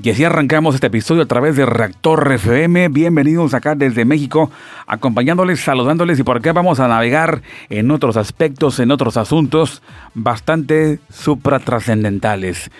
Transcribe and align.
Y 0.00 0.10
así 0.10 0.22
arrancamos 0.22 0.76
este 0.76 0.86
episodio 0.86 1.24
a 1.24 1.26
través 1.26 1.56
de 1.56 1.66
Reactor 1.66 2.30
FM. 2.30 2.86
Bienvenidos 2.88 3.52
acá 3.52 3.74
desde 3.74 4.04
México, 4.04 4.48
acompañándoles, 4.86 5.58
saludándoles 5.58 6.20
y 6.20 6.22
por 6.22 6.36
acá 6.36 6.52
vamos 6.52 6.78
a 6.78 6.86
navegar 6.86 7.42
en 7.68 7.90
otros 7.90 8.16
aspectos, 8.16 8.78
en 8.78 8.92
otros 8.92 9.16
asuntos 9.16 9.82
bastante 10.14 11.00
supratrascendentales. 11.10 12.70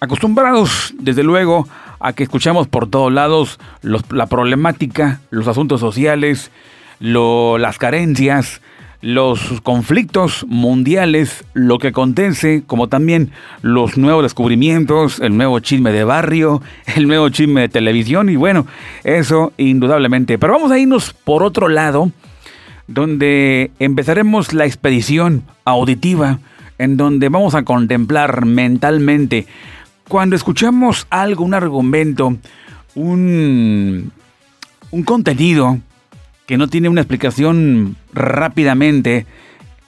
Acostumbrados, 0.00 0.92
desde 0.98 1.22
luego, 1.22 1.68
a 2.00 2.12
que 2.12 2.24
escuchamos 2.24 2.66
por 2.66 2.90
todos 2.90 3.12
lados 3.12 3.60
la 3.82 4.26
problemática, 4.26 5.20
los 5.30 5.46
asuntos 5.46 5.78
sociales, 5.78 6.50
las 6.98 7.78
carencias, 7.78 8.60
los 9.04 9.60
conflictos 9.60 10.46
mundiales, 10.48 11.44
lo 11.52 11.78
que 11.78 11.88
acontece, 11.88 12.62
como 12.66 12.88
también 12.88 13.32
los 13.60 13.98
nuevos 13.98 14.22
descubrimientos, 14.22 15.20
el 15.20 15.36
nuevo 15.36 15.60
chisme 15.60 15.92
de 15.92 16.04
barrio, 16.04 16.62
el 16.96 17.06
nuevo 17.06 17.28
chisme 17.28 17.60
de 17.60 17.68
televisión 17.68 18.30
y 18.30 18.36
bueno, 18.36 18.66
eso 19.04 19.52
indudablemente. 19.58 20.38
Pero 20.38 20.54
vamos 20.54 20.72
a 20.72 20.78
irnos 20.78 21.12
por 21.12 21.42
otro 21.42 21.68
lado, 21.68 22.12
donde 22.86 23.72
empezaremos 23.78 24.54
la 24.54 24.64
expedición 24.64 25.42
auditiva, 25.66 26.38
en 26.78 26.96
donde 26.96 27.28
vamos 27.28 27.54
a 27.54 27.62
contemplar 27.62 28.46
mentalmente, 28.46 29.46
cuando 30.08 30.34
escuchamos 30.34 31.06
algo, 31.10 31.44
un 31.44 31.52
argumento, 31.52 32.38
un, 32.94 34.12
un 34.90 35.02
contenido, 35.02 35.78
que 36.46 36.56
no 36.56 36.68
tiene 36.68 36.88
una 36.88 37.00
explicación 37.00 37.96
rápidamente 38.12 39.26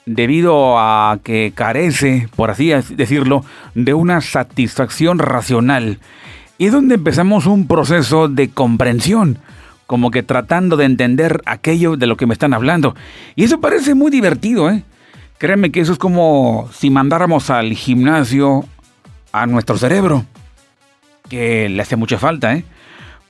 debido 0.07 0.79
a 0.79 1.19
que 1.23 1.53
carece, 1.55 2.29
por 2.37 2.51
así 2.51 2.69
decirlo, 2.69 3.45
de 3.75 3.93
una 3.93 4.21
satisfacción 4.21 5.19
racional. 5.19 5.99
Y 6.59 6.67
es 6.67 6.73
donde 6.73 6.95
empezamos 6.95 7.47
un 7.47 7.67
proceso 7.67 8.29
de 8.29 8.49
comprensión, 8.49 9.39
como 9.87 10.11
que 10.11 10.23
tratando 10.23 10.77
de 10.77 10.87
entender 10.87 11.43
aquello 11.45 11.97
de 11.97 12.07
lo 12.07 12.17
que 12.17 12.27
me 12.27 12.33
están 12.33 12.55
hablando. 12.55 12.95
Y 13.35 13.45
eso 13.45 13.61
parece 13.61 13.95
muy 13.95 14.11
divertido, 14.11 14.71
¿eh? 14.71 14.85
Créeme 15.39 15.71
que 15.71 15.81
eso 15.81 15.93
es 15.93 15.99
como 15.99 16.71
si 16.73 16.89
mandáramos 16.89 17.51
al 17.51 17.75
gimnasio 17.75 18.65
a 19.33 19.45
nuestro 19.47 19.77
cerebro, 19.77 20.25
que 21.29 21.69
le 21.69 21.83
hace 21.83 21.97
mucha 21.97 22.19
falta, 22.19 22.55
¿eh? 22.55 22.65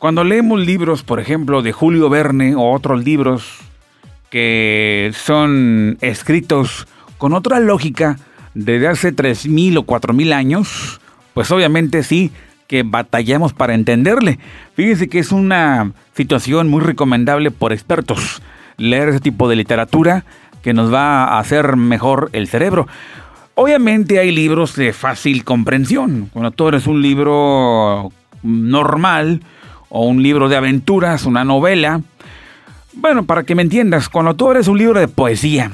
Cuando 0.06 0.22
leemos 0.22 0.64
libros, 0.64 1.02
por 1.02 1.18
ejemplo, 1.18 1.62
de 1.62 1.72
Julio 1.72 2.08
Verne 2.08 2.54
o 2.54 2.70
otros 2.70 3.04
libros 3.04 3.58
que 4.30 5.10
son 5.16 5.98
escritos 6.00 6.86
con 7.18 7.32
otra 7.32 7.58
lógica 7.58 8.16
desde 8.54 8.86
hace 8.86 9.12
3.000 9.12 9.78
o 9.78 9.82
4.000 9.84 10.32
años, 10.32 11.00
pues 11.34 11.50
obviamente 11.50 12.04
sí 12.04 12.30
que 12.68 12.84
batallamos 12.84 13.52
para 13.52 13.74
entenderle. 13.74 14.38
Fíjense 14.76 15.08
que 15.08 15.18
es 15.18 15.32
una 15.32 15.90
situación 16.14 16.68
muy 16.68 16.82
recomendable 16.82 17.50
por 17.50 17.72
expertos 17.72 18.40
leer 18.76 19.08
ese 19.08 19.18
tipo 19.18 19.48
de 19.48 19.56
literatura 19.56 20.24
que 20.62 20.72
nos 20.72 20.94
va 20.94 21.24
a 21.24 21.40
hacer 21.40 21.74
mejor 21.74 22.30
el 22.32 22.46
cerebro. 22.46 22.86
Obviamente 23.56 24.20
hay 24.20 24.30
libros 24.30 24.76
de 24.76 24.92
fácil 24.92 25.42
comprensión. 25.42 26.30
Cuando 26.32 26.52
tú 26.52 26.68
eres 26.68 26.86
un 26.86 27.02
libro 27.02 28.12
normal, 28.44 29.40
o 29.88 30.06
un 30.06 30.22
libro 30.22 30.48
de 30.48 30.56
aventuras, 30.56 31.24
una 31.24 31.44
novela. 31.44 32.00
Bueno, 32.94 33.24
para 33.24 33.44
que 33.44 33.54
me 33.54 33.62
entiendas, 33.62 34.08
cuando 34.08 34.34
tú 34.34 34.50
eres 34.50 34.68
un 34.68 34.78
libro 34.78 34.98
de 34.98 35.08
poesía, 35.08 35.70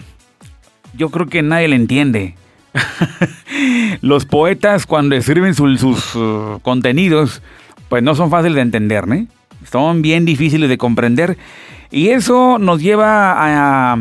yo 0.95 1.11
creo 1.11 1.27
que 1.27 1.43
nadie 1.43 1.69
le 1.69 1.77
entiende. 1.77 2.35
Los 4.01 4.25
poetas 4.25 4.87
cuando 4.87 5.15
escriben 5.15 5.55
sus 5.55 6.15
uh, 6.15 6.59
contenidos, 6.63 7.43
pues 7.89 8.03
no 8.03 8.15
son 8.15 8.31
fáciles 8.31 8.57
de 8.57 8.63
entender, 8.63 9.07
¿no? 9.07 9.27
Son 9.71 10.03
bien 10.03 10.25
difíciles 10.25 10.69
de 10.69 10.79
comprender 10.79 11.37
y 11.91 12.09
eso 12.09 12.59
nos 12.59 12.83
lleva 12.83 13.33
a, 13.93 13.99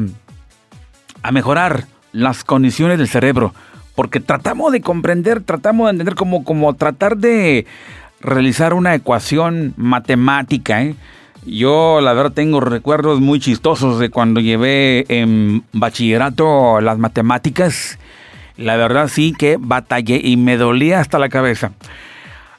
a 1.22 1.32
mejorar 1.32 1.86
las 2.14 2.44
condiciones 2.44 2.98
del 2.98 3.08
cerebro, 3.08 3.54
porque 3.96 4.20
tratamos 4.20 4.72
de 4.72 4.82
comprender, 4.82 5.42
tratamos 5.42 5.88
de 5.88 5.92
entender 5.92 6.16
como 6.16 6.74
tratar 6.74 7.18
de 7.18 7.68
realizar 8.22 8.74
una 8.74 8.96
ecuación 8.96 9.74
matemática. 9.78 10.84
¿eh? 10.84 10.96
Yo 11.46 12.02
la 12.02 12.14
verdad 12.14 12.32
tengo 12.32 12.60
recuerdos 12.60 13.20
muy 13.20 13.40
chistosos 13.40 14.00
de 14.00 14.10
cuando 14.10 14.40
llevé 14.40 15.06
en 15.10 15.64
bachillerato 15.74 16.82
las 16.82 16.98
matemáticas. 16.98 17.98
La 18.58 18.76
verdad 18.76 19.08
sí 19.08 19.34
que 19.38 19.58
batallé 19.60 20.22
y 20.24 20.38
me 20.38 20.58
dolía 20.58 21.00
hasta 21.00 21.20
la 21.20 21.30
cabeza. 21.30 21.72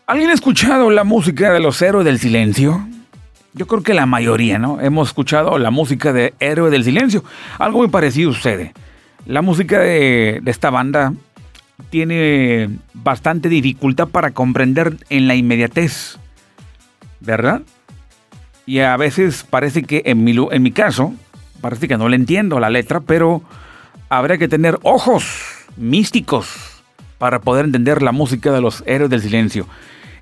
¿Alguien 0.07 0.31
ha 0.31 0.35
escuchado 0.35 0.91
la 0.91 1.05
música 1.05 1.53
de 1.53 1.61
los 1.61 1.81
héroes 1.81 2.05
del 2.05 2.19
silencio? 2.19 2.87
Yo 3.55 3.67
creo 3.67 3.83
que 3.83 3.95
la 3.95 4.07
mayoría, 4.07 4.59
¿no? 4.59 4.81
Hemos 4.81 5.09
escuchado 5.09 5.59
la 5.59 5.71
música 5.71 6.13
de 6.13 6.33
Héroe 6.41 6.71
del 6.71 6.85
Silencio. 6.85 7.23
Algo 7.59 7.79
muy 7.79 7.89
parecido 7.89 8.33
sucede. 8.33 8.73
La 9.27 9.43
música 9.43 9.79
de, 9.79 10.41
de 10.43 10.51
esta 10.51 10.71
banda 10.71 11.13
tiene 11.91 12.71
bastante 12.95 13.49
dificultad 13.49 14.09
para 14.09 14.31
comprender 14.31 14.97
en 15.11 15.29
la 15.29 15.35
inmediatez, 15.35 16.19
¿verdad? 17.21 17.63
Y 18.67 18.81
a 18.81 18.97
veces 18.97 19.45
parece 19.49 19.83
que 19.83 20.03
en 20.07 20.25
mi, 20.25 20.35
en 20.51 20.63
mi 20.63 20.73
caso, 20.73 21.15
parece 21.61 21.89
que 21.89 21.97
no 21.97 22.09
le 22.09 22.17
entiendo 22.17 22.61
la 22.61 22.71
letra, 22.71 23.01
pero 23.01 23.43
habría 24.09 24.39
que 24.39 24.49
tener 24.49 24.79
ojos 24.83 25.25
místicos 25.77 26.83
para 27.19 27.41
poder 27.41 27.67
entender 27.67 28.03
la 28.03 28.13
música 28.13 28.53
de 28.53 28.61
los 28.61 28.83
héroes 28.87 29.11
del 29.11 29.23
silencio. 29.23 29.67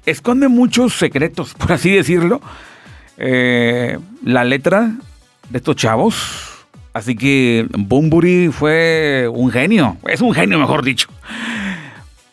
Esconde 0.07 0.49
muchos 0.49 0.95
secretos, 0.95 1.55
por 1.59 1.73
así 1.73 1.91
decirlo, 1.91 2.41
eh, 3.17 3.99
la 4.23 4.45
letra 4.45 4.93
de 5.49 5.59
estos 5.59 5.77
chavos 5.77 6.50
Así 6.93 7.15
que 7.15 7.67
Bumburi 7.71 8.49
fue 8.49 9.29
un 9.33 9.51
genio, 9.51 9.97
es 10.09 10.21
un 10.21 10.35
genio 10.35 10.59
mejor 10.59 10.85
dicho. 10.85 11.09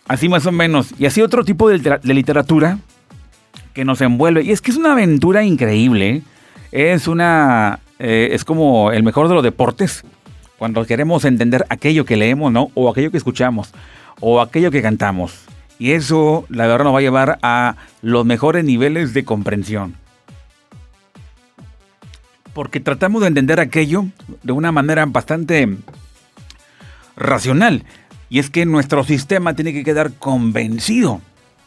Así 0.07 0.29
más 0.29 0.45
o 0.45 0.51
menos. 0.51 0.93
Y 0.97 1.05
así 1.05 1.21
otro 1.21 1.43
tipo 1.43 1.69
de, 1.69 1.99
literatura 2.03 2.79
que 3.73 3.85
nos 3.85 4.01
envuelve. 4.01 4.43
Y 4.43 4.51
es 4.51 4.61
que 4.61 4.71
es 4.71 4.77
una 4.77 4.93
aventura 4.93 5.43
increíble. 5.43 6.23
Es 6.71 7.07
una... 7.07 7.79
Eh, 7.99 8.29
es 8.31 8.45
como 8.45 8.91
el 8.91 9.03
mejor 9.03 9.27
de 9.27 9.35
los 9.35 9.43
deportes. 9.43 10.03
Cuando 10.57 10.85
queremos 10.85 11.25
entender 11.25 11.65
aquello 11.69 12.05
que 12.05 12.15
leemos, 12.15 12.51
¿no? 12.51 12.71
O 12.73 12.89
aquello 12.89 13.11
que 13.11 13.17
escuchamos. 13.17 13.73
O 14.21 14.41
aquello 14.41 14.71
que 14.71 14.81
cantamos. 14.81 15.43
Y 15.77 15.91
eso, 15.91 16.45
la 16.49 16.65
verdad, 16.65 16.85
nos 16.85 16.95
va 16.95 16.99
a 16.99 17.03
llevar 17.03 17.39
a 17.43 17.75
los 18.01 18.25
mejores 18.25 18.63
niveles 18.63 19.13
de 19.13 19.23
comprensión 19.23 19.95
porque 22.57 22.79
tratamos 22.79 23.21
de 23.21 23.27
entender 23.27 23.59
aquello 23.59 24.05
de 24.41 24.51
una 24.51 24.71
manera 24.71 25.05
bastante 25.05 25.77
racional. 27.15 27.83
Y 28.29 28.39
es 28.39 28.49
que 28.49 28.65
nuestro 28.65 29.03
sistema 29.03 29.53
tiene 29.53 29.73
que 29.73 29.83
quedar 29.83 30.13
convencido. 30.13 31.21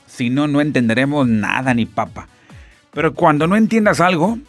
Si 0.08 0.30
no, 0.30 0.48
no 0.48 0.60
entenderemos 0.60 1.28
nada 1.28 1.74
ni 1.74 1.86
papa. 1.86 2.26
Pero 2.92 3.14
cuando 3.14 3.46
no 3.46 3.54
entiendas 3.54 4.00
algo, 4.00 4.40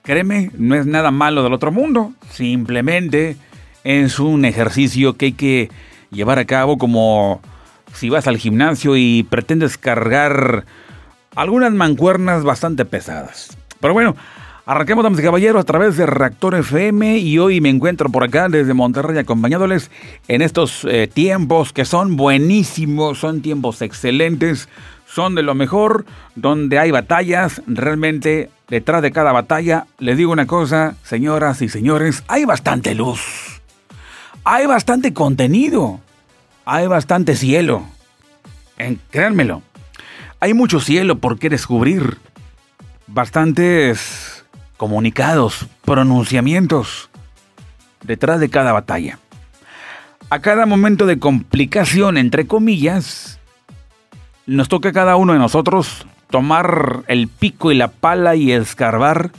créeme, 0.00 0.50
no 0.56 0.74
es 0.74 0.86
nada 0.86 1.10
malo 1.10 1.42
del 1.42 1.52
otro 1.52 1.70
mundo. 1.70 2.14
Simplemente 2.30 3.36
es 3.84 4.18
un 4.18 4.46
ejercicio 4.46 5.18
que 5.18 5.26
hay 5.26 5.32
que 5.32 5.70
llevar 6.10 6.38
a 6.38 6.46
cabo 6.46 6.78
como 6.78 7.42
si 7.92 8.08
vas 8.08 8.26
al 8.26 8.38
gimnasio 8.38 8.96
y 8.96 9.22
pretendes 9.24 9.76
cargar 9.76 10.64
algunas 11.36 11.74
mancuernas 11.74 12.42
bastante 12.42 12.86
pesadas. 12.86 13.54
Pero 13.80 13.92
bueno, 13.92 14.16
Arranquemos, 14.66 15.04
damas 15.04 15.20
y 15.20 15.22
caballeros, 15.22 15.60
a 15.60 15.66
través 15.66 15.98
de 15.98 16.06
Reactor 16.06 16.54
FM 16.54 17.18
y 17.18 17.38
hoy 17.38 17.60
me 17.60 17.68
encuentro 17.68 18.08
por 18.08 18.24
acá 18.24 18.48
desde 18.48 18.72
Monterrey 18.72 19.18
acompañándoles 19.18 19.90
en 20.26 20.40
estos 20.40 20.86
eh, 20.86 21.06
tiempos 21.06 21.74
que 21.74 21.84
son 21.84 22.16
buenísimos, 22.16 23.18
son 23.18 23.42
tiempos 23.42 23.82
excelentes, 23.82 24.70
son 25.06 25.34
de 25.34 25.42
lo 25.42 25.54
mejor, 25.54 26.06
donde 26.34 26.78
hay 26.78 26.90
batallas, 26.90 27.60
realmente 27.66 28.48
detrás 28.66 29.02
de 29.02 29.12
cada 29.12 29.32
batalla, 29.32 29.86
les 29.98 30.16
digo 30.16 30.32
una 30.32 30.46
cosa, 30.46 30.96
señoras 31.02 31.60
y 31.60 31.68
señores, 31.68 32.24
hay 32.26 32.46
bastante 32.46 32.94
luz, 32.94 33.60
hay 34.44 34.64
bastante 34.64 35.12
contenido, 35.12 36.00
hay 36.64 36.86
bastante 36.86 37.36
cielo, 37.36 37.84
créanmelo, 39.10 39.60
hay 40.40 40.54
mucho 40.54 40.80
cielo 40.80 41.18
por 41.18 41.38
qué 41.38 41.50
descubrir, 41.50 42.16
bastantes 43.06 44.33
comunicados, 44.76 45.66
pronunciamientos 45.84 47.10
detrás 48.02 48.40
de 48.40 48.50
cada 48.50 48.72
batalla. 48.72 49.18
A 50.30 50.40
cada 50.40 50.66
momento 50.66 51.06
de 51.06 51.18
complicación, 51.18 52.16
entre 52.16 52.46
comillas, 52.46 53.38
nos 54.46 54.68
toca 54.68 54.90
a 54.90 54.92
cada 54.92 55.16
uno 55.16 55.32
de 55.32 55.38
nosotros 55.38 56.06
tomar 56.30 57.04
el 57.08 57.28
pico 57.28 57.70
y 57.70 57.76
la 57.76 57.88
pala 57.88 58.34
y 58.34 58.52
escarbar 58.52 59.30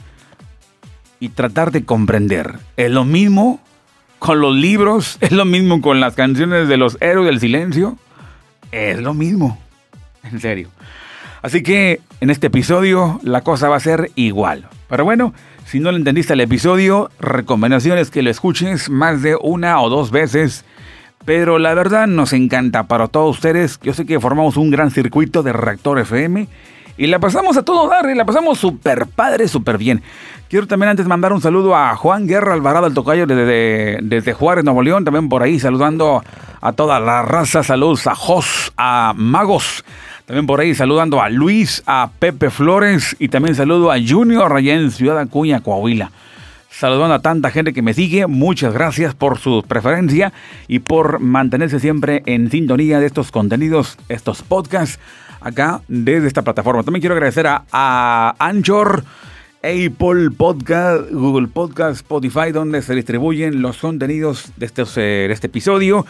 y 1.20 1.30
tratar 1.30 1.70
de 1.70 1.84
comprender. 1.84 2.58
Es 2.76 2.90
lo 2.90 3.04
mismo 3.04 3.60
con 4.18 4.40
los 4.40 4.54
libros, 4.54 5.18
es 5.20 5.32
lo 5.32 5.44
mismo 5.44 5.80
con 5.80 6.00
las 6.00 6.14
canciones 6.14 6.68
de 6.68 6.76
los 6.76 6.96
héroes 7.00 7.26
del 7.26 7.40
silencio, 7.40 7.98
es 8.72 9.00
lo 9.00 9.14
mismo, 9.14 9.58
en 10.22 10.40
serio. 10.40 10.70
Así 11.42 11.62
que 11.62 12.00
en 12.20 12.30
este 12.30 12.48
episodio 12.48 13.20
la 13.22 13.42
cosa 13.42 13.68
va 13.68 13.76
a 13.76 13.80
ser 13.80 14.10
igual. 14.14 14.68
Pero 14.88 15.04
bueno, 15.04 15.34
si 15.64 15.80
no 15.80 15.90
le 15.90 15.98
entendiste 15.98 16.34
el 16.34 16.40
episodio, 16.40 17.10
recomendaciones 17.18 18.10
que 18.10 18.22
lo 18.22 18.30
escuches 18.30 18.88
más 18.88 19.22
de 19.22 19.36
una 19.40 19.80
o 19.80 19.88
dos 19.88 20.10
veces. 20.10 20.64
Pero 21.24 21.58
la 21.58 21.74
verdad 21.74 22.06
nos 22.06 22.32
encanta 22.32 22.84
para 22.84 23.08
todos 23.08 23.36
ustedes. 23.36 23.80
Yo 23.82 23.92
sé 23.94 24.06
que 24.06 24.20
formamos 24.20 24.56
un 24.56 24.70
gran 24.70 24.92
circuito 24.92 25.42
de 25.42 25.52
Reactor 25.52 25.98
FM 25.98 26.46
y 26.98 27.06
la 27.08 27.18
pasamos 27.18 27.56
a 27.56 27.62
todo 27.62 27.88
dar 27.88 28.08
y 28.08 28.14
la 28.14 28.24
pasamos 28.24 28.58
súper 28.58 29.06
padre, 29.06 29.48
súper 29.48 29.76
bien. 29.76 30.02
Quiero 30.48 30.68
también 30.68 30.90
antes 30.90 31.06
mandar 31.06 31.32
un 31.32 31.40
saludo 31.40 31.74
a 31.74 31.96
Juan 31.96 32.28
Guerra 32.28 32.54
Alvarado, 32.54 32.86
el 32.86 32.94
tocayo 32.94 33.26
desde, 33.26 33.98
desde 34.02 34.32
Juárez, 34.32 34.64
Nuevo 34.64 34.82
León, 34.82 35.04
también 35.04 35.28
por 35.28 35.42
ahí 35.42 35.58
saludando 35.58 36.22
a 36.60 36.72
toda 36.72 37.00
la 37.00 37.22
raza. 37.22 37.64
Saludos 37.64 38.06
a 38.06 38.14
Jos, 38.14 38.72
a 38.76 39.12
Magos. 39.16 39.84
También 40.26 40.46
por 40.48 40.60
ahí 40.60 40.74
saludando 40.74 41.22
a 41.22 41.30
Luis, 41.30 41.84
a 41.86 42.10
Pepe 42.18 42.50
Flores 42.50 43.14
y 43.20 43.28
también 43.28 43.54
saludo 43.54 43.92
a 43.92 43.96
Junior 44.04 44.52
allá 44.52 44.74
en 44.74 44.90
Ciudad 44.90 45.20
Acuña, 45.20 45.60
Coahuila. 45.60 46.10
Saludando 46.68 47.14
a 47.14 47.22
tanta 47.22 47.52
gente 47.52 47.72
que 47.72 47.80
me 47.80 47.94
sigue, 47.94 48.26
muchas 48.26 48.74
gracias 48.74 49.14
por 49.14 49.38
su 49.38 49.64
preferencia 49.66 50.32
y 50.66 50.80
por 50.80 51.20
mantenerse 51.20 51.78
siempre 51.78 52.24
en 52.26 52.50
sintonía 52.50 52.98
de 52.98 53.06
estos 53.06 53.30
contenidos, 53.30 53.98
estos 54.08 54.42
podcasts 54.42 54.98
acá 55.40 55.82
desde 55.86 56.26
esta 56.26 56.42
plataforma. 56.42 56.82
También 56.82 57.02
quiero 57.02 57.14
agradecer 57.14 57.46
a, 57.46 57.64
a 57.70 58.34
Anchor, 58.40 59.04
Apple 59.62 60.30
Podcast, 60.36 61.08
Google 61.12 61.46
Podcast, 61.46 61.96
Spotify, 61.96 62.50
donde 62.52 62.82
se 62.82 62.96
distribuyen 62.96 63.62
los 63.62 63.78
contenidos 63.78 64.50
de, 64.56 64.66
estos, 64.66 64.98
eh, 64.98 65.26
de 65.28 65.32
este 65.32 65.46
episodio. 65.46 66.04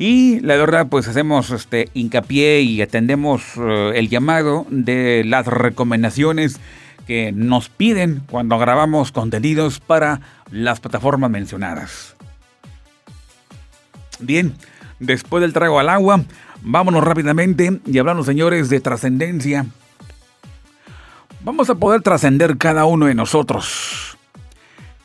Y 0.00 0.40
la 0.40 0.56
verdad, 0.56 0.86
pues 0.88 1.06
hacemos 1.08 1.50
este 1.50 1.90
hincapié 1.92 2.62
y 2.62 2.80
atendemos 2.80 3.42
eh, 3.58 3.92
el 3.96 4.08
llamado 4.08 4.64
de 4.70 5.24
las 5.26 5.46
recomendaciones 5.46 6.58
que 7.06 7.32
nos 7.32 7.68
piden 7.68 8.22
cuando 8.30 8.58
grabamos 8.58 9.12
contenidos 9.12 9.78
para 9.78 10.22
las 10.50 10.80
plataformas 10.80 11.30
mencionadas. 11.30 12.16
Bien, 14.20 14.54
después 15.00 15.42
del 15.42 15.52
trago 15.52 15.78
al 15.78 15.90
agua, 15.90 16.24
vámonos 16.62 17.04
rápidamente 17.04 17.82
y 17.84 17.98
hablamos, 17.98 18.24
señores, 18.24 18.70
de 18.70 18.80
trascendencia. 18.80 19.66
Vamos 21.44 21.68
a 21.68 21.74
poder 21.74 22.00
trascender 22.00 22.56
cada 22.56 22.86
uno 22.86 23.04
de 23.04 23.14
nosotros. 23.14 24.16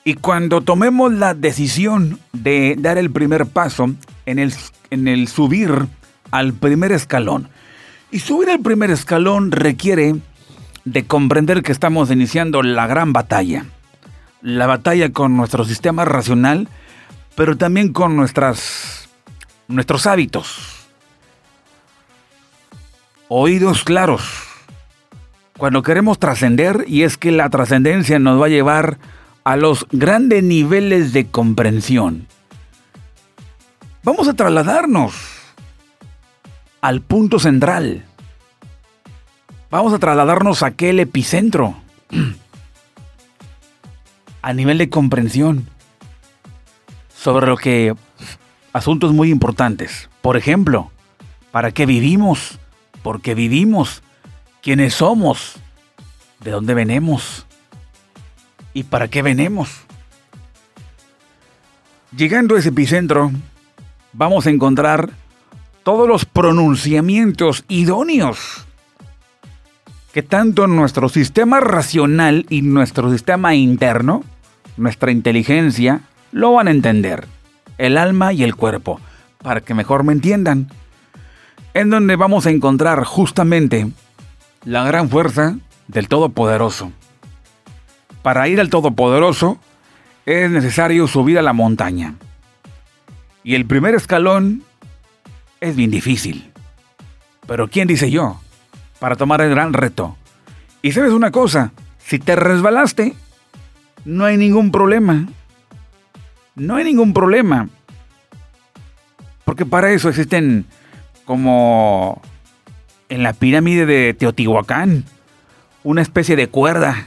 Y 0.06 0.14
cuando 0.14 0.62
tomemos 0.62 1.12
la 1.12 1.34
decisión 1.34 2.18
de 2.32 2.78
dar 2.80 2.98
el 2.98 3.12
primer 3.12 3.46
paso 3.46 3.94
en 4.26 4.40
el 4.40 4.54
en 4.90 5.08
el 5.08 5.28
subir 5.28 5.88
al 6.32 6.54
primer 6.54 6.92
escalón. 6.92 7.50
Y 8.12 8.20
subir 8.20 8.50
al 8.50 8.60
primer 8.60 8.92
escalón 8.92 9.52
requiere 9.52 10.16
de 10.86 11.06
comprender 11.06 11.64
que 11.64 11.72
estamos 11.72 12.12
iniciando 12.12 12.62
la 12.64 12.88
gran 12.88 13.14
batalla. 13.14 13.66
La 14.42 14.68
batalla 14.68 15.12
con 15.12 15.36
nuestro 15.36 15.66
sistema 15.66 16.06
racional, 16.06 16.70
pero 17.36 17.58
también 17.58 17.92
con 17.92 18.16
nuestras, 18.16 19.10
nuestros 19.68 20.06
hábitos. 20.06 20.88
Oídos 23.28 23.84
claros. 23.84 24.24
Cuando 25.58 25.82
queremos 25.82 26.20
trascender, 26.20 26.86
y 26.88 27.04
es 27.04 27.18
que 27.18 27.32
la 27.32 27.50
trascendencia 27.50 28.20
nos 28.20 28.40
va 28.40 28.46
a 28.46 28.50
llevar 28.50 29.00
a 29.44 29.56
los 29.56 29.88
grandes 29.92 30.44
niveles 30.44 31.14
de 31.14 31.28
comprensión. 31.28 32.28
Vamos 34.06 34.28
a 34.28 34.36
trasladarnos 34.36 35.16
al 36.80 37.02
punto 37.02 37.40
central. 37.40 38.06
Vamos 39.72 39.94
a 39.94 39.98
trasladarnos 39.98 40.62
a 40.62 40.68
aquel 40.68 41.00
epicentro. 41.00 41.76
A 44.44 44.54
nivel 44.54 44.78
de 44.78 44.92
comprensión 44.92 45.68
sobre 47.18 47.48
lo 47.48 47.58
que 47.58 47.96
asuntos 48.74 49.12
muy 49.12 49.32
importantes. 49.32 50.08
Por 50.22 50.38
ejemplo, 50.38 50.92
¿para 51.52 51.72
qué 51.72 51.88
vivimos? 51.88 52.60
¿Por 53.02 53.22
qué 53.22 53.34
vivimos? 53.34 54.04
¿Quiénes 54.62 54.94
somos? 54.94 55.56
¿De 56.42 56.52
dónde 56.52 56.76
venimos? 56.76 57.48
¿Y 58.72 58.84
para 58.84 59.08
qué 59.08 59.24
venimos? 59.24 59.72
Llegando 62.16 62.56
a 62.56 62.60
ese 62.60 62.70
epicentro, 62.70 63.32
vamos 64.18 64.48
a 64.48 64.50
encontrar 64.50 65.10
todos 65.84 66.08
los 66.08 66.26
pronunciamientos 66.26 67.66
idóneos 67.68 68.66
que 70.14 70.24
tanto 70.24 70.68
nuestro 70.68 71.10
sistema 71.10 71.60
racional 71.60 72.46
y 72.50 72.62
nuestro 72.62 73.12
sistema 73.12 73.54
interno, 73.54 74.24
nuestra 74.78 75.12
inteligencia, 75.12 76.02
lo 76.32 76.54
van 76.54 76.70
a 76.70 76.72
entender. 76.72 77.28
El 77.78 77.98
alma 77.98 78.32
y 78.32 78.44
el 78.44 78.56
cuerpo, 78.56 79.02
para 79.44 79.60
que 79.60 79.74
mejor 79.74 80.06
me 80.06 80.14
entiendan. 80.14 80.70
En 81.74 81.90
donde 81.90 82.16
vamos 82.16 82.46
a 82.46 82.52
encontrar 82.52 83.04
justamente 83.04 83.92
la 84.64 84.86
gran 84.86 85.10
fuerza 85.10 85.58
del 85.90 86.08
Todopoderoso. 86.08 86.94
Para 88.22 88.48
ir 88.48 88.62
al 88.62 88.70
Todopoderoso 88.70 89.60
es 90.26 90.50
necesario 90.50 91.08
subir 91.08 91.38
a 91.38 91.42
la 91.42 91.52
montaña. 91.52 92.16
Y 93.46 93.54
el 93.54 93.68
primer 93.68 93.94
escalón 93.94 94.64
es 95.62 95.76
bien 95.76 95.92
difícil. 95.92 96.52
Pero 97.46 97.70
¿quién 97.70 97.88
dice 97.88 98.10
yo? 98.10 98.42
Para 99.00 99.16
tomar 99.16 99.40
el 99.42 99.52
gran 99.52 99.72
reto. 99.72 100.18
Y 100.82 100.94
sabes 100.94 101.12
una 101.12 101.30
cosa, 101.30 101.72
si 102.00 102.18
te 102.18 102.36
resbalaste, 102.36 103.14
no 104.04 104.26
hay 104.26 104.38
ningún 104.38 104.72
problema. 104.72 105.28
No 106.56 106.78
hay 106.78 106.86
ningún 106.86 107.14
problema. 107.14 107.70
Porque 109.44 109.68
para 109.68 109.92
eso 109.92 110.10
existen 110.10 110.66
como 111.24 112.24
en 113.10 113.22
la 113.22 113.34
pirámide 113.34 113.86
de 113.86 114.16
Teotihuacán, 114.16 115.04
una 115.84 116.02
especie 116.02 116.36
de 116.36 116.48
cuerda, 116.48 117.06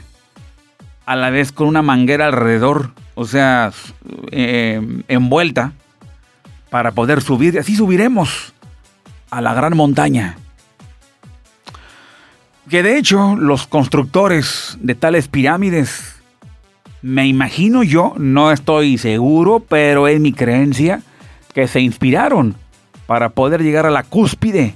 a 1.05 1.17
la 1.17 1.31
vez 1.31 1.51
con 1.51 1.67
una 1.67 1.81
manguera 1.81 2.27
alrededor, 2.27 2.91
o 3.15 3.25
sea, 3.25 3.73
eh, 4.31 5.03
envuelta 5.09 5.73
para 6.69 6.91
poder 6.91 7.21
subir. 7.21 7.55
y 7.55 7.57
Así 7.57 7.75
subiremos 7.75 8.53
a 9.29 9.41
la 9.41 9.53
gran 9.53 9.75
montaña. 9.75 10.37
Que 12.69 12.83
de 12.83 12.97
hecho 12.97 13.35
los 13.35 13.65
constructores 13.67 14.77
de 14.79 14.95
tales 14.95 15.27
pirámides, 15.27 16.21
me 17.01 17.25
imagino 17.27 17.81
yo, 17.83 18.13
no 18.17 18.51
estoy 18.51 18.97
seguro, 18.97 19.59
pero 19.59 20.07
es 20.07 20.19
mi 20.19 20.33
creencia, 20.33 21.01
que 21.53 21.67
se 21.67 21.79
inspiraron 21.79 22.55
para 23.07 23.29
poder 23.29 23.63
llegar 23.63 23.85
a 23.85 23.91
la 23.91 24.03
cúspide. 24.03 24.75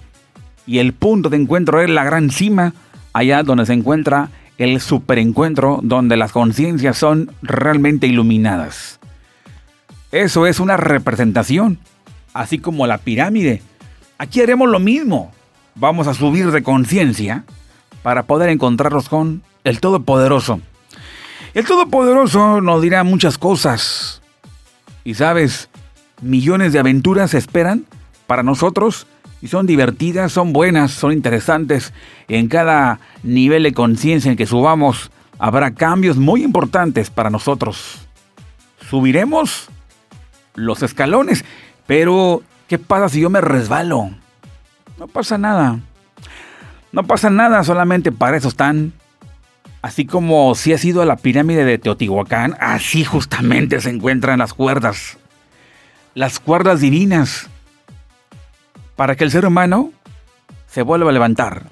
Y 0.66 0.80
el 0.80 0.94
punto 0.94 1.30
de 1.30 1.38
encuentro 1.38 1.82
es 1.82 1.90
la 1.90 2.04
gran 2.04 2.32
cima, 2.32 2.74
allá 3.12 3.44
donde 3.44 3.66
se 3.66 3.74
encuentra 3.74 4.30
el 4.58 4.82
superencuentro, 4.82 5.80
donde 5.84 6.18
las 6.18 6.32
conciencias 6.32 6.98
son 6.98 7.32
realmente 7.42 8.08
iluminadas. 8.08 9.00
Eso 10.14 10.46
es 10.46 10.60
una 10.60 10.78
representación, 10.78 11.80
así 12.36 12.60
como 12.60 12.86
la 12.86 13.00
pirámide. 13.00 13.64
Aquí 14.20 14.42
haremos 14.42 14.70
lo 14.70 14.80
mismo. 14.80 15.32
Vamos 15.74 16.06
a 16.06 16.14
subir 16.14 16.52
de 16.52 16.62
conciencia 16.62 17.46
para 18.04 18.22
poder 18.22 18.50
encontrarnos 18.50 19.10
con 19.10 19.42
el 19.64 19.80
Todopoderoso. 19.80 20.62
El 21.56 21.66
Todopoderoso 21.66 22.62
nos 22.62 22.84
dirá 22.84 23.04
muchas 23.04 23.40
cosas. 23.40 24.22
Y 25.04 25.16
sabes, 25.16 25.70
millones 26.22 26.74
de 26.74 26.80
aventuras 26.80 27.34
esperan 27.34 27.86
para 28.28 28.44
nosotros 28.44 29.08
y 29.42 29.48
son 29.48 29.66
divertidas, 29.66 30.32
son 30.32 30.54
buenas, 30.54 30.92
son 30.92 31.12
interesantes. 31.12 31.92
En 32.28 32.50
cada 32.50 33.00
nivel 33.24 33.64
de 33.64 33.74
conciencia 33.74 34.30
en 34.30 34.38
que 34.38 34.46
subamos 34.46 35.10
habrá 35.40 35.74
cambios 35.74 36.18
muy 36.18 36.44
importantes 36.44 37.10
para 37.10 37.32
nosotros. 37.32 38.08
Subiremos 38.92 39.72
los 40.56 40.84
escalones. 40.84 41.46
Pero, 41.88 42.44
¿qué 42.68 42.78
pasa 42.78 43.10
si 43.10 43.22
yo 43.22 43.30
me 43.30 43.42
resbalo? 43.42 44.12
No 44.98 45.08
pasa 45.08 45.38
nada. 45.38 45.80
No 46.92 47.04
pasa 47.04 47.30
nada, 47.30 47.64
solamente 47.64 48.12
para 48.12 48.38
eso 48.38 48.48
están. 48.48 48.94
Así 49.82 50.06
como 50.06 50.56
si 50.56 50.72
ha 50.74 50.78
sido 50.78 51.04
la 51.04 51.18
pirámide 51.18 51.66
de 51.66 51.78
Teotihuacán, 51.78 52.56
así 52.60 53.04
justamente 53.04 53.82
se 53.82 53.90
encuentran 53.90 54.40
las 54.40 54.54
cuerdas. 54.54 55.18
Las 56.14 56.40
cuerdas 56.40 56.80
divinas. 56.80 57.50
Para 58.96 59.16
que 59.16 59.24
el 59.24 59.32
ser 59.32 59.46
humano 59.46 59.92
se 60.68 60.84
vuelva 60.84 61.10
a 61.10 61.14
levantar. 61.14 61.64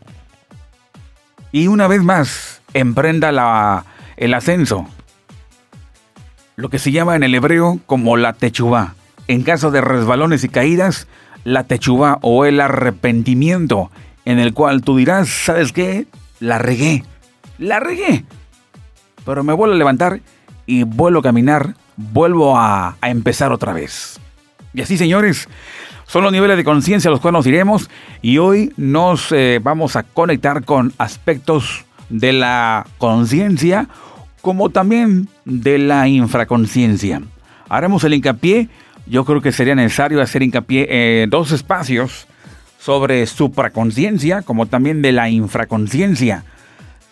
Y 1.52 1.68
una 1.68 1.88
vez 1.88 2.02
más, 2.04 2.62
emprenda 2.74 3.86
el 4.18 4.34
ascenso 4.34 4.88
lo 6.62 6.70
que 6.70 6.80
se 6.80 6.92
llama 6.92 7.16
en 7.16 7.24
el 7.24 7.34
hebreo 7.34 7.80
como 7.88 8.18
la 8.18 8.34
techubá. 8.34 8.94
En 9.28 9.42
caso 9.42 9.72
de 9.72 9.82
resbalones 9.82 10.44
y 10.44 10.50
caídas, 10.50 11.08
la 11.44 11.64
techubá 11.64 12.20
o 12.22 12.46
el 12.46 12.60
arrepentimiento, 12.62 13.90
en 14.26 14.38
el 14.38 14.54
cual 14.54 14.84
tú 14.84 14.96
dirás, 14.96 15.28
¿sabes 15.28 15.72
qué? 15.72 16.06
la 16.40 16.60
regué, 16.60 17.04
la 17.58 17.80
regué. 17.80 18.26
Pero 19.26 19.44
me 19.44 19.54
vuelvo 19.54 19.74
a 19.74 19.78
levantar 19.78 20.22
y 20.68 20.84
vuelvo 20.84 21.20
a 21.20 21.24
caminar, 21.24 21.76
vuelvo 21.98 22.58
a, 22.58 22.98
empezar 23.02 23.52
otra 23.52 23.74
vez. 23.74 24.20
Y 24.74 24.82
así, 24.82 24.98
señores, 24.98 25.50
son 26.06 26.24
los 26.24 26.32
niveles 26.32 26.58
de 26.58 26.64
conciencia 26.64 27.10
a 27.10 27.12
los 27.12 27.22
cuales 27.22 27.40
nos 27.40 27.48
iremos 27.48 27.90
y 28.22 28.38
hoy 28.38 28.72
nos 28.78 29.32
eh, 29.32 29.60
vamos 29.64 29.96
a 29.96 30.04
conectar 30.04 30.64
con 30.64 30.94
aspectos 31.00 31.86
de 32.10 32.34
la 32.34 32.86
conciencia 33.00 33.88
como 34.42 34.70
también 34.70 35.30
de 35.46 35.78
la 35.78 36.08
infraconciencia. 36.08 37.22
Haremos 37.70 38.04
el 38.04 38.14
hincapié, 38.14 38.70
yo 39.06 39.26
creo 39.26 39.42
que 39.42 39.52
sería 39.52 39.76
necesario 39.76 40.22
hacer 40.22 40.44
hincapié 40.44 41.24
en 41.24 41.30
dos 41.30 41.52
espacios 41.52 42.28
sobre 42.80 43.26
supraconciencia 43.28 44.42
como 44.42 44.66
también 44.66 45.02
de 45.02 45.12
la 45.12 45.30
infraconciencia. 45.30 46.44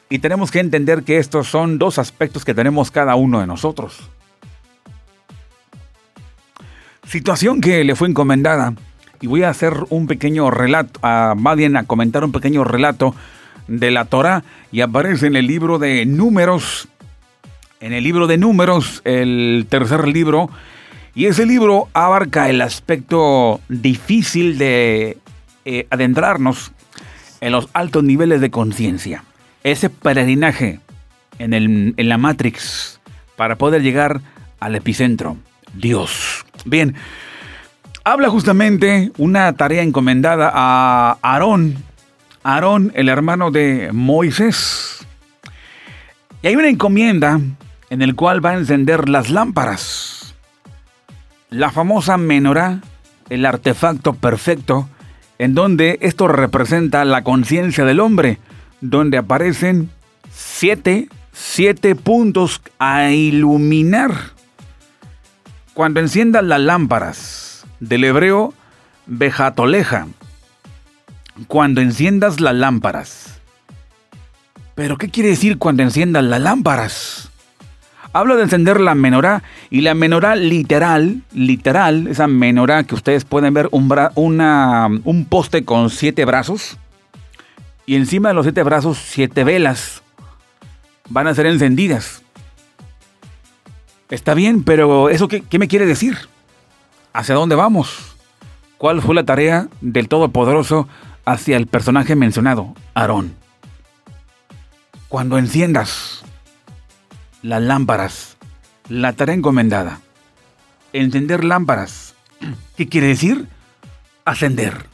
Y 0.10 0.20
tenemos 0.20 0.50
que 0.50 0.60
entender 0.60 1.04
que 1.04 1.18
estos 1.18 1.48
son 1.48 1.78
dos 1.78 2.00
aspectos 2.00 2.44
que 2.44 2.56
tenemos 2.56 2.90
cada 2.90 3.16
uno 3.16 3.40
de 3.40 3.48
nosotros. 3.48 4.10
Situación 7.08 7.62
que 7.62 7.84
le 7.84 7.96
fue 7.96 8.08
encomendada. 8.08 8.74
Y 9.22 9.28
voy 9.28 9.44
a 9.44 9.50
hacer 9.50 9.74
un 9.90 10.08
pequeño 10.08 10.50
relato, 10.50 11.00
más 11.02 11.58
bien 11.58 11.76
a 11.76 11.84
comentar 11.84 12.24
un 12.24 12.32
pequeño 12.32 12.64
relato 12.64 13.14
de 13.68 13.92
la 13.92 14.06
Torah 14.06 14.44
y 14.72 14.82
aparece 14.82 15.28
en 15.28 15.36
el 15.36 15.46
libro 15.46 15.78
de 15.78 16.06
Números, 16.06 16.88
en 17.80 17.94
el 17.94 18.04
libro 18.04 18.28
de 18.28 18.38
Números, 18.38 19.02
el 19.06 19.66
tercer 19.70 20.08
libro, 20.08 20.50
y 21.16 21.26
ese 21.26 21.46
libro 21.46 21.90
abarca 21.94 22.50
el 22.50 22.62
aspecto 22.62 23.62
difícil 23.70 24.58
de 24.58 25.18
eh, 25.66 25.88
adentrarnos 25.90 26.72
en 27.42 27.52
los 27.52 27.70
altos 27.74 28.04
niveles 28.04 28.42
de 28.42 28.52
conciencia. 28.52 29.24
Ese 29.64 29.90
peregrinaje 29.90 30.80
en, 31.40 31.54
en 31.54 32.10
la 32.10 32.18
Matrix 32.18 33.00
para 33.36 33.58
poder 33.58 33.82
llegar 33.82 34.22
al 34.60 34.76
epicentro, 34.76 35.38
Dios. 35.74 36.46
Bien, 36.66 36.96
habla 38.04 38.30
justamente 38.30 39.12
una 39.18 39.54
tarea 39.54 39.82
encomendada 39.82 40.52
a 40.54 41.18
Aarón, 41.22 41.76
Aarón, 42.44 42.92
el 42.96 43.10
hermano 43.10 43.52
de 43.52 43.90
Moisés. 43.94 45.06
Y 46.42 46.48
hay 46.48 46.56
una 46.56 46.70
encomienda 46.70 47.40
en 47.90 48.02
el 48.02 48.16
cual 48.16 48.44
va 48.44 48.52
a 48.52 48.58
encender 48.58 49.10
las 49.10 49.30
lámparas. 49.30 50.36
La 51.50 51.72
famosa 51.72 52.18
menorá, 52.18 52.82
el 53.30 53.46
artefacto 53.46 54.14
perfecto, 54.14 54.88
en 55.40 55.56
donde 55.56 55.98
esto 56.02 56.28
representa 56.28 57.06
la 57.06 57.24
conciencia 57.24 57.86
del 57.86 58.00
hombre, 58.00 58.40
donde 58.82 59.18
aparecen 59.18 59.90
siete, 60.32 61.10
siete 61.32 61.96
puntos 61.96 62.62
a 62.78 63.10
iluminar. 63.10 64.12
Cuando 65.74 66.00
enciendan 66.02 66.50
las 66.50 66.60
lámparas, 66.60 67.50
del 67.80 68.04
hebreo 68.04 68.54
Bejatoleja, 69.06 70.08
cuando 71.48 71.82
enciendas 71.82 72.40
las 72.40 72.54
lámparas. 72.54 73.40
¿Pero 74.76 74.98
qué 74.98 75.10
quiere 75.10 75.30
decir 75.30 75.58
cuando 75.58 75.84
enciendas 75.84 76.24
las 76.24 76.42
lámparas? 76.42 77.29
Habla 78.12 78.36
de 78.36 78.44
encender 78.44 78.80
la 78.80 78.96
menorá 78.96 79.44
y 79.70 79.82
la 79.82 79.94
menorá 79.94 80.36
literal, 80.36 81.22
literal, 81.34 82.08
esa 82.08 82.28
menorá 82.28 82.84
que 82.84 82.96
ustedes 82.96 83.24
pueden 83.24 83.54
ver, 83.54 83.70
un, 83.72 83.94
una, 84.16 84.88
un 85.04 85.26
poste 85.26 85.64
con 85.64 85.90
siete 85.90 86.26
brazos 86.26 86.78
y 87.86 87.96
encima 87.96 88.30
de 88.30 88.36
los 88.36 88.46
siete 88.46 88.64
brazos 88.64 88.98
siete 88.98 89.44
velas 89.44 90.02
van 91.10 91.28
a 91.28 91.36
ser 91.36 91.46
encendidas. 91.46 92.24
Está 94.10 94.34
bien, 94.34 94.64
pero 94.64 95.10
¿eso 95.10 95.28
qué, 95.28 95.42
qué 95.42 95.60
me 95.60 95.68
quiere 95.68 95.86
decir? 95.86 96.18
¿Hacia 97.14 97.36
dónde 97.36 97.56
vamos? 97.56 98.16
¿Cuál 98.80 99.02
fue 99.02 99.14
la 99.14 99.24
tarea 99.24 99.68
del 99.82 100.08
Todopoderoso 100.08 100.88
hacia 101.30 101.58
el 101.58 101.68
personaje 101.68 102.16
mencionado, 102.16 102.74
Aarón. 102.96 103.36
Cuando 105.10 105.38
enciendas 105.38 106.19
las 107.42 107.62
lámparas, 107.62 108.38
la 108.88 109.14
tarea 109.14 109.36
encomendada, 109.36 110.02
encender 110.94 111.44
lámparas, 111.44 112.16
¿qué 112.78 112.88
quiere 112.88 113.08
decir? 113.08 113.48
Ascender. 114.26 114.86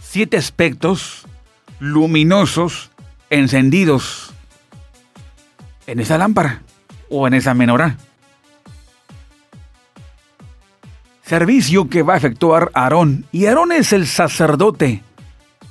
Siete 0.00 0.36
aspectos 0.36 1.26
luminosos 1.78 2.90
encendidos 3.30 4.32
en 5.86 6.00
esa 6.00 6.18
lámpara 6.18 6.62
o 7.10 7.26
en 7.26 7.34
esa 7.34 7.54
menorá. 7.54 7.96
Servicio 11.22 11.88
que 11.88 12.02
va 12.02 12.14
a 12.14 12.18
efectuar 12.18 12.70
Aarón. 12.72 13.26
Y 13.32 13.46
Aarón 13.46 13.72
es 13.72 13.92
el 13.92 14.06
sacerdote 14.06 15.02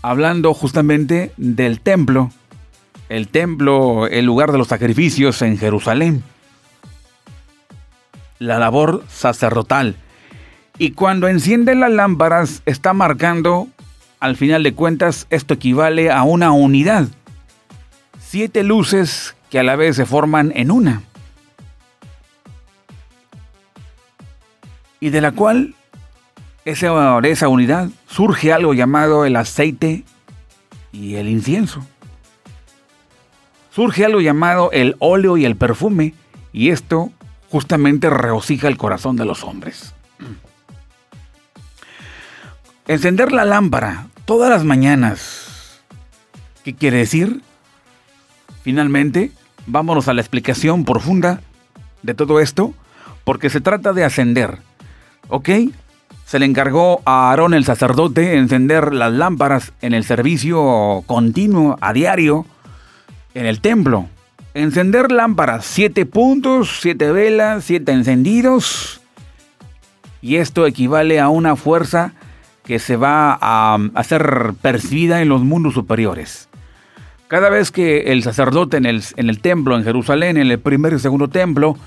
hablando 0.01 0.53
justamente 0.53 1.31
del 1.37 1.79
templo, 1.79 2.29
el 3.09 3.27
templo, 3.27 4.07
el 4.07 4.25
lugar 4.25 4.51
de 4.51 4.57
los 4.57 4.67
sacrificios 4.67 5.41
en 5.41 5.57
Jerusalén, 5.57 6.23
la 8.39 8.59
labor 8.59 9.03
sacerdotal. 9.09 9.95
Y 10.77 10.91
cuando 10.91 11.27
enciende 11.27 11.75
las 11.75 11.91
lámparas 11.91 12.61
está 12.65 12.93
marcando, 12.93 13.67
al 14.19 14.35
final 14.35 14.63
de 14.63 14.73
cuentas, 14.73 15.27
esto 15.29 15.53
equivale 15.53 16.11
a 16.11 16.23
una 16.23 16.51
unidad. 16.51 17.07
Siete 18.19 18.63
luces 18.63 19.35
que 19.49 19.59
a 19.59 19.63
la 19.63 19.75
vez 19.75 19.95
se 19.95 20.05
forman 20.05 20.51
en 20.55 20.71
una. 20.71 21.03
Y 24.99 25.09
de 25.09 25.21
la 25.21 25.31
cual 25.31 25.75
esa, 26.65 27.21
de 27.21 27.31
esa 27.31 27.47
unidad 27.47 27.89
surge 28.07 28.51
algo 28.51 28.73
llamado 28.73 29.25
el 29.25 29.35
aceite 29.35 30.03
y 30.91 31.15
el 31.15 31.29
incienso. 31.29 31.85
Surge 33.75 34.05
algo 34.05 34.21
llamado 34.21 34.69
el 34.71 34.95
óleo 34.99 35.35
y 35.35 35.43
el 35.43 35.57
perfume, 35.57 36.13
y 36.53 36.69
esto 36.69 37.11
justamente 37.49 38.09
regocija 38.09 38.69
el 38.69 38.77
corazón 38.77 39.17
de 39.17 39.25
los 39.25 39.43
hombres. 39.43 39.93
Encender 42.87 43.33
la 43.33 43.43
lámpara 43.43 44.07
todas 44.23 44.49
las 44.49 44.63
mañanas. 44.63 45.81
¿Qué 46.63 46.73
quiere 46.73 46.99
decir? 46.99 47.41
Finalmente, 48.63 49.33
vámonos 49.67 50.07
a 50.07 50.13
la 50.13 50.21
explicación 50.21 50.85
profunda 50.85 51.41
de 52.01 52.13
todo 52.13 52.39
esto, 52.39 52.73
porque 53.25 53.49
se 53.49 53.59
trata 53.59 53.91
de 53.91 54.05
ascender. 54.05 54.59
¿Ok? 55.27 55.49
se 56.25 56.39
le 56.39 56.45
encargó 56.45 57.01
a 57.05 57.29
Aarón 57.29 57.53
el 57.53 57.65
sacerdote 57.65 58.37
encender 58.37 58.93
las 58.93 59.13
lámparas 59.13 59.73
en 59.81 59.93
el 59.93 60.03
servicio 60.03 61.03
continuo 61.05 61.77
a 61.81 61.93
diario 61.93 62.47
en 63.35 63.45
el 63.45 63.61
templo. 63.61 64.07
Encender 64.55 65.11
lámparas, 65.11 65.65
siete 65.65 66.07
puntos, 66.07 66.79
siete 66.81 67.11
velas, 67.11 67.65
siete 67.65 67.91
encendidos. 67.91 69.01
Y 70.21 70.37
esto 70.37 70.65
equivale 70.65 71.19
a 71.19 71.29
una 71.29 71.55
fuerza 71.55 72.13
que 72.63 72.79
se 72.79 72.95
va 72.95 73.37
a 73.39 73.77
hacer 73.93 74.53
percibida 74.61 75.21
en 75.21 75.29
los 75.29 75.43
mundos 75.43 75.75
superiores. 75.75 76.49
Cada 77.27 77.49
vez 77.49 77.71
que 77.71 78.11
el 78.11 78.23
sacerdote 78.23 78.77
en 78.77 78.85
el, 78.85 79.03
en 79.17 79.29
el 79.29 79.39
templo, 79.39 79.75
en 79.75 79.83
Jerusalén, 79.83 80.37
en 80.37 80.49
el 80.49 80.59
primer 80.59 80.93
y 80.93 80.99
segundo 80.99 81.27
templo, 81.27 81.77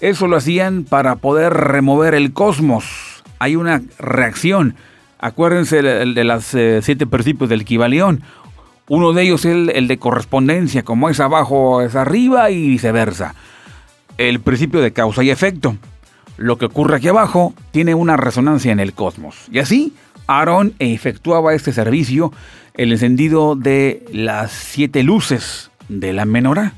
eso 0.00 0.26
lo 0.26 0.36
hacían 0.36 0.84
para 0.84 1.16
poder 1.16 1.52
remover 1.52 2.14
el 2.14 2.32
cosmos, 2.32 3.22
hay 3.38 3.56
una 3.56 3.82
reacción. 3.98 4.76
Acuérdense 5.18 5.82
de, 5.82 6.24
los 6.24 6.54
eh, 6.54 6.80
siete 6.82 7.06
principios 7.06 7.48
del 7.48 7.64
Kibalión. 7.64 8.22
Uno 8.88 9.12
de 9.12 9.22
ellos 9.22 9.44
es 9.44 9.68
el, 9.74 9.88
de 9.88 9.98
correspondencia, 9.98 10.82
como 10.82 11.08
es 11.08 11.20
abajo 11.20 11.82
es 11.82 11.94
arriba 11.94 12.50
y 12.50 12.68
viceversa. 12.68 13.34
El 14.18 14.40
principio 14.40 14.80
de 14.80 14.92
causa 14.92 15.22
y 15.22 15.30
efecto. 15.30 15.76
Lo 16.36 16.58
que 16.58 16.66
ocurre 16.66 16.96
aquí 16.96 17.08
abajo 17.08 17.54
tiene 17.70 17.94
una 17.94 18.16
resonancia 18.16 18.72
en 18.72 18.80
el 18.80 18.92
cosmos. 18.92 19.46
Y 19.50 19.60
así, 19.60 19.94
Aarón 20.26 20.74
efectuaba 20.78 21.54
este 21.54 21.72
servicio, 21.72 22.32
el 22.74 22.92
encendido 22.92 23.56
de 23.56 24.04
las 24.12 24.52
siete 24.52 25.02
luces 25.02 25.70
de 25.88 26.12
la 26.12 26.24
menorá. 26.24 26.72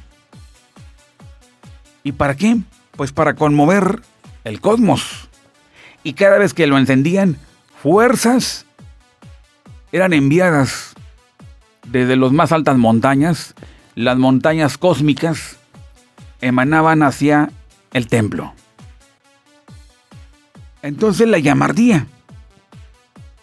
¿Y 2.04 2.12
para 2.12 2.36
qué? 2.36 2.58
Pues 2.92 3.12
para 3.12 3.34
conmover 3.34 4.00
el 4.44 4.60
cosmos 4.60 5.28
y 6.06 6.12
cada 6.12 6.38
vez 6.38 6.54
que 6.54 6.68
lo 6.68 6.78
encendían, 6.78 7.36
fuerzas 7.82 8.64
eran 9.90 10.12
enviadas 10.12 10.95
desde 11.90 12.16
las 12.16 12.32
más 12.32 12.52
altas 12.52 12.78
montañas, 12.78 13.54
las 13.94 14.18
montañas 14.18 14.78
cósmicas 14.78 15.58
emanaban 16.40 17.02
hacia 17.02 17.50
el 17.92 18.08
templo. 18.08 18.52
Entonces 20.82 21.28
la 21.28 21.38
llamardía. 21.38 22.06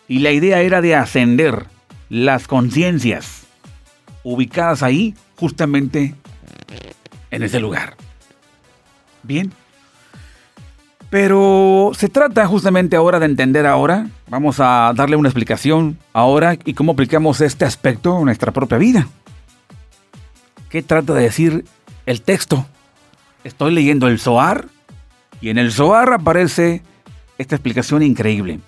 Y 0.07 0.19
la 0.19 0.31
idea 0.31 0.61
era 0.61 0.81
de 0.81 0.95
ascender 0.95 1.65
las 2.09 2.47
conciencias 2.47 3.43
ubicadas 4.23 4.83
ahí 4.83 5.15
justamente 5.37 6.15
en 7.31 7.43
ese 7.43 7.59
lugar. 7.59 7.95
Bien. 9.23 9.51
Pero 11.13 11.91
se 11.93 12.09
trata 12.09 12.47
justamente 12.47 12.95
ahora 12.95 13.19
de 13.19 13.27
entender 13.27 13.67
ahora, 13.67 14.07
vamos 14.29 14.59
a 14.59 14.93
darle 14.95 15.15
una 15.15 15.29
explicación 15.29 15.99
ahora 16.11 16.57
y 16.65 16.73
cómo 16.73 16.93
aplicamos 16.93 17.39
este 17.39 17.65
aspecto 17.65 18.17
en 18.17 18.25
nuestra 18.25 18.51
propia 18.51 18.79
vida. 18.79 19.07
¿Qué 20.69 20.81
trata 20.81 21.13
de 21.13 21.21
decir 21.21 21.65
el 22.07 22.23
texto? 22.23 22.65
Estoy 23.43 23.75
leyendo 23.75 24.07
el 24.07 24.17
Zohar 24.17 24.69
y 25.39 25.49
en 25.49 25.59
el 25.59 25.71
Zohar 25.71 26.13
aparece 26.13 26.81
esta 27.37 27.57
explicación 27.57 28.01
increíble. 28.01 28.59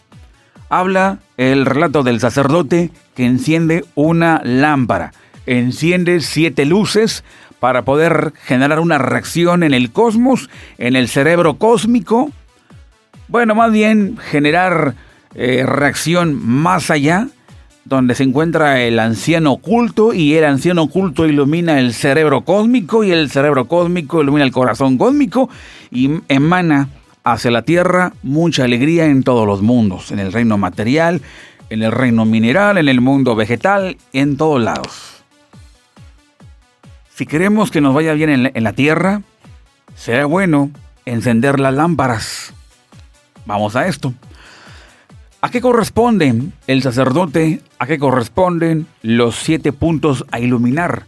Habla 0.69 1.17
el 1.37 1.65
relato 1.65 2.03
del 2.03 2.19
sacerdote 2.19 2.91
que 3.15 3.25
enciende 3.25 3.85
una 3.95 4.39
lámpara, 4.43 5.13
enciende 5.47 6.21
siete 6.21 6.65
luces 6.65 7.23
para 7.65 7.81
poder 7.81 8.31
generar 8.43 8.79
una 8.79 8.99
reacción 8.99 9.63
en 9.63 9.73
el 9.73 9.89
cosmos, 9.89 10.51
en 10.77 10.95
el 10.95 11.07
cerebro 11.07 11.55
cósmico. 11.55 12.29
Bueno, 13.27 13.55
más 13.55 13.71
bien 13.71 14.17
generar 14.17 14.93
eh, 15.33 15.63
reacción 15.65 16.47
más 16.47 16.91
allá, 16.91 17.27
donde 17.83 18.13
se 18.13 18.21
encuentra 18.21 18.83
el 18.83 18.99
anciano 18.99 19.53
oculto 19.53 20.13
y 20.13 20.35
el 20.35 20.43
anciano 20.43 20.83
oculto 20.83 21.25
ilumina 21.25 21.79
el 21.79 21.95
cerebro 21.95 22.41
cósmico 22.41 23.03
y 23.03 23.09
el 23.09 23.31
cerebro 23.31 23.65
cósmico 23.67 24.21
ilumina 24.21 24.45
el 24.45 24.51
corazón 24.51 24.99
cósmico 24.99 25.49
y 25.89 26.21
emana 26.27 26.89
hacia 27.23 27.49
la 27.49 27.63
tierra 27.63 28.13
mucha 28.21 28.65
alegría 28.65 29.07
en 29.07 29.23
todos 29.23 29.47
los 29.47 29.63
mundos, 29.63 30.11
en 30.11 30.19
el 30.19 30.31
reino 30.31 30.59
material, 30.59 31.19
en 31.71 31.81
el 31.81 31.91
reino 31.91 32.25
mineral, 32.25 32.77
en 32.77 32.89
el 32.89 33.01
mundo 33.01 33.35
vegetal, 33.35 33.97
en 34.13 34.37
todos 34.37 34.61
lados. 34.61 35.14
Si 37.15 37.25
queremos 37.25 37.71
que 37.71 37.79
nos 37.79 37.95
vaya 37.95 38.11
bien 38.11 38.29
en 38.29 38.63
la, 38.63 38.73
tierra, 38.73 39.21
será 39.95 40.25
bueno 40.25 40.69
encender 41.05 41.61
las 41.61 41.73
lámparas. 41.73 42.53
Vamos 43.45 43.77
a 43.77 43.87
esto. 43.87 44.13
¿A 45.39 45.49
qué 45.49 45.61
corresponden 45.61 46.51
el 46.67 46.83
sacerdote? 46.83 47.61
¿A 47.79 47.87
qué 47.87 47.97
corresponden 47.99 48.85
los 49.01 49.37
siete 49.37 49.71
puntos 49.71 50.25
a 50.29 50.41
iluminar? 50.41 51.05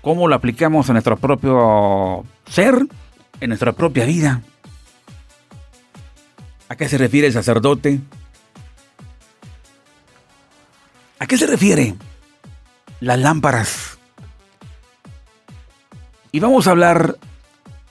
¿Cómo 0.00 0.28
lo 0.28 0.36
aplicamos 0.36 0.88
en 0.88 0.92
nuestro 0.92 1.16
propio 1.16 2.24
ser, 2.48 2.86
en 3.40 3.48
nuestra 3.48 3.72
propia 3.72 4.04
vida? 4.04 4.42
¿A 6.68 6.76
qué 6.76 6.88
se 6.88 6.98
refiere 6.98 7.26
el 7.26 7.32
sacerdote? 7.32 7.98
¿A 11.18 11.26
qué 11.26 11.36
se 11.36 11.48
refiere 11.48 11.96
las 13.00 13.18
lámparas? 13.18 13.91
Y 16.34 16.40
vamos 16.40 16.66
a 16.66 16.70
hablar 16.70 17.18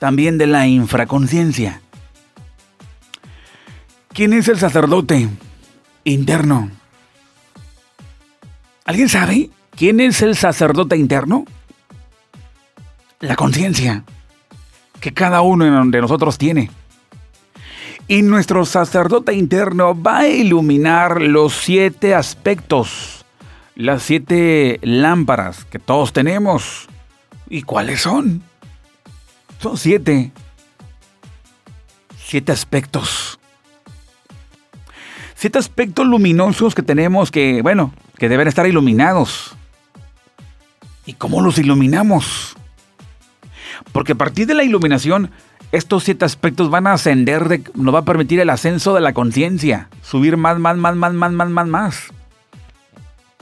también 0.00 0.36
de 0.36 0.48
la 0.48 0.66
infraconciencia. 0.66 1.80
¿Quién 4.12 4.32
es 4.32 4.48
el 4.48 4.58
sacerdote 4.58 5.28
interno? 6.02 6.68
¿Alguien 8.84 9.08
sabe 9.08 9.50
quién 9.76 10.00
es 10.00 10.22
el 10.22 10.34
sacerdote 10.34 10.96
interno? 10.96 11.44
La 13.20 13.36
conciencia 13.36 14.02
que 14.98 15.14
cada 15.14 15.40
uno 15.40 15.86
de 15.86 16.00
nosotros 16.00 16.36
tiene. 16.36 16.68
Y 18.08 18.22
nuestro 18.22 18.66
sacerdote 18.66 19.34
interno 19.34 20.00
va 20.00 20.18
a 20.18 20.28
iluminar 20.28 21.22
los 21.22 21.52
siete 21.52 22.16
aspectos, 22.16 23.24
las 23.76 24.02
siete 24.02 24.80
lámparas 24.82 25.64
que 25.64 25.78
todos 25.78 26.12
tenemos 26.12 26.88
¿Y 27.52 27.64
cuáles 27.64 28.00
son? 28.00 28.42
Son 29.58 29.76
siete. 29.76 30.32
Siete 32.16 32.50
aspectos. 32.50 33.38
Siete 35.34 35.58
aspectos 35.58 36.06
luminosos 36.06 36.74
que 36.74 36.82
tenemos 36.82 37.30
que, 37.30 37.60
bueno, 37.60 37.92
que 38.16 38.30
deben 38.30 38.48
estar 38.48 38.66
iluminados. 38.66 39.54
¿Y 41.04 41.12
cómo 41.12 41.42
los 41.42 41.58
iluminamos? 41.58 42.56
Porque 43.92 44.12
a 44.12 44.14
partir 44.14 44.46
de 44.46 44.54
la 44.54 44.64
iluminación, 44.64 45.30
estos 45.72 46.04
siete 46.04 46.24
aspectos 46.24 46.70
van 46.70 46.86
a 46.86 46.94
ascender, 46.94 47.64
nos 47.74 47.94
va 47.94 47.98
a 47.98 48.04
permitir 48.06 48.40
el 48.40 48.48
ascenso 48.48 48.94
de 48.94 49.02
la 49.02 49.12
conciencia, 49.12 49.90
subir 50.00 50.38
más, 50.38 50.58
más, 50.58 50.78
más, 50.78 50.96
más, 50.96 51.12
más, 51.12 51.32
más, 51.32 51.50
más, 51.50 51.68
más. 51.68 52.12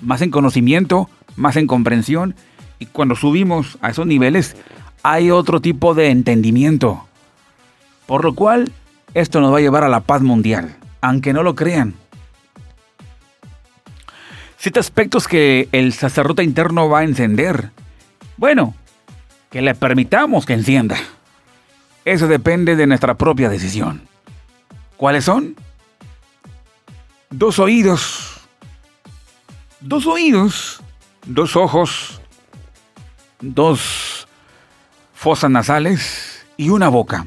Más 0.02 0.20
en 0.20 0.32
conocimiento, 0.32 1.08
más 1.36 1.54
en 1.54 1.68
comprensión 1.68 2.34
y 2.80 2.86
cuando 2.86 3.14
subimos 3.14 3.78
a 3.82 3.90
esos 3.90 4.06
niveles, 4.06 4.56
hay 5.04 5.30
otro 5.30 5.60
tipo 5.60 5.94
de 5.94 6.08
entendimiento. 6.08 7.06
Por 8.06 8.24
lo 8.24 8.34
cual, 8.34 8.72
esto 9.14 9.40
nos 9.40 9.52
va 9.52 9.58
a 9.58 9.60
llevar 9.60 9.84
a 9.84 9.88
la 9.88 10.00
paz 10.00 10.22
mundial, 10.22 10.76
aunque 11.00 11.32
no 11.32 11.44
lo 11.44 11.54
crean. 11.54 11.94
Siete 14.56 14.80
aspectos 14.80 15.28
que 15.28 15.68
el 15.72 15.92
sacerdote 15.92 16.42
interno 16.42 16.88
va 16.88 17.00
a 17.00 17.04
encender. 17.04 17.70
Bueno, 18.36 18.74
que 19.50 19.60
le 19.62 19.74
permitamos 19.74 20.46
que 20.46 20.54
encienda. 20.54 20.96
Eso 22.04 22.28
depende 22.28 22.76
de 22.76 22.86
nuestra 22.86 23.14
propia 23.14 23.50
decisión. 23.50 24.02
¿Cuáles 24.96 25.24
son? 25.24 25.54
Dos 27.28 27.58
oídos. 27.58 28.40
Dos 29.80 30.06
oídos. 30.06 30.82
Dos 31.26 31.56
ojos 31.56 32.19
dos 33.40 34.28
fosas 35.14 35.50
nasales 35.50 36.46
y 36.56 36.70
una 36.70 36.88
boca. 36.88 37.26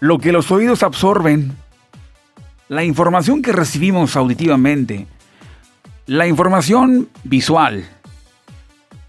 Lo 0.00 0.18
que 0.18 0.32
los 0.32 0.50
oídos 0.50 0.82
absorben, 0.82 1.56
la 2.68 2.84
información 2.84 3.42
que 3.42 3.52
recibimos 3.52 4.16
auditivamente, 4.16 5.06
la 6.06 6.26
información 6.26 7.08
visual, 7.22 7.88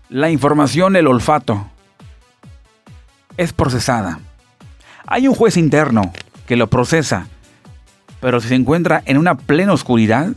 la 0.09 0.29
información 0.29 0.95
el 0.95 1.07
olfato, 1.07 1.69
es 3.37 3.51
procesada. 3.51 4.19
Hay 5.05 5.27
un 5.27 5.35
juez 5.35 5.57
interno 5.57 6.13
que 6.47 6.55
lo 6.55 6.67
procesa, 6.67 7.27
pero 8.21 8.39
si 8.39 8.47
se 8.47 8.55
encuentra 8.55 9.03
en 9.05 9.17
una 9.17 9.35
plena 9.35 9.73
oscuridad, 9.73 10.29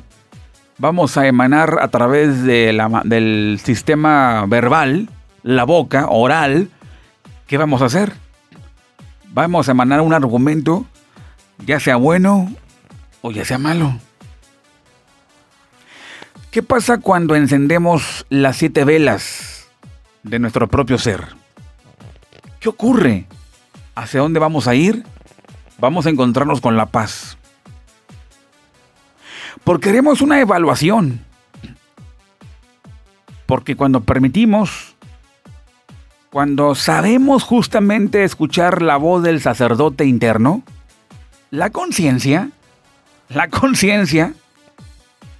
vamos 0.78 1.16
a 1.16 1.26
emanar 1.26 1.78
a 1.80 1.88
través 1.88 2.44
del 2.44 3.60
sistema 3.62 4.46
verbal, 4.46 5.08
la 5.42 5.64
boca, 5.64 6.06
oral, 6.08 6.70
¿qué 7.46 7.58
vamos 7.58 7.82
a 7.82 7.86
hacer? 7.86 8.12
Vamos 9.30 9.68
a 9.68 9.72
emanar 9.72 10.00
un 10.00 10.14
argumento, 10.14 10.86
ya 11.66 11.80
sea 11.80 11.96
bueno 11.96 12.50
o 13.22 13.30
ya 13.30 13.44
sea 13.44 13.58
malo. 13.58 13.98
¿Qué 16.50 16.62
pasa 16.62 16.98
cuando 16.98 17.36
encendemos 17.36 18.24
las 18.30 18.56
siete 18.56 18.84
velas 18.84 19.68
de 20.22 20.38
nuestro 20.38 20.68
propio 20.68 20.96
ser? 20.98 21.26
¿Qué 22.58 22.68
ocurre? 22.68 23.26
¿Hacia 23.94 24.20
dónde 24.20 24.40
vamos 24.40 24.66
a 24.66 24.74
ir? 24.74 25.04
Vamos 25.78 26.06
a 26.06 26.10
encontrarnos 26.10 26.60
con 26.60 26.76
la 26.76 26.86
paz. 26.86 27.37
Porque 29.68 29.90
queremos 29.90 30.22
una 30.22 30.40
evaluación. 30.40 31.20
Porque 33.44 33.76
cuando 33.76 34.00
permitimos, 34.00 34.96
cuando 36.30 36.74
sabemos 36.74 37.42
justamente 37.42 38.24
escuchar 38.24 38.80
la 38.80 38.96
voz 38.96 39.22
del 39.22 39.42
sacerdote 39.42 40.06
interno, 40.06 40.62
la 41.50 41.68
conciencia, 41.68 42.48
la 43.28 43.48
conciencia, 43.48 44.32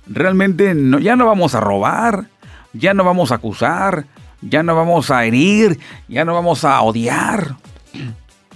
realmente 0.07 0.77
ya 1.01 1.17
no 1.17 1.25
vamos 1.25 1.55
a 1.55 1.61
robar, 1.61 2.27
ya 2.75 2.93
no 2.93 3.05
vamos 3.05 3.33
a 3.33 3.37
acusar, 3.37 4.05
ya 4.43 4.63
no 4.63 4.77
vamos 4.77 5.11
a 5.11 5.25
herir, 5.25 5.79
ya 6.07 6.27
no 6.27 6.35
vamos 6.35 6.67
a 6.67 6.79
odiar. 6.83 7.57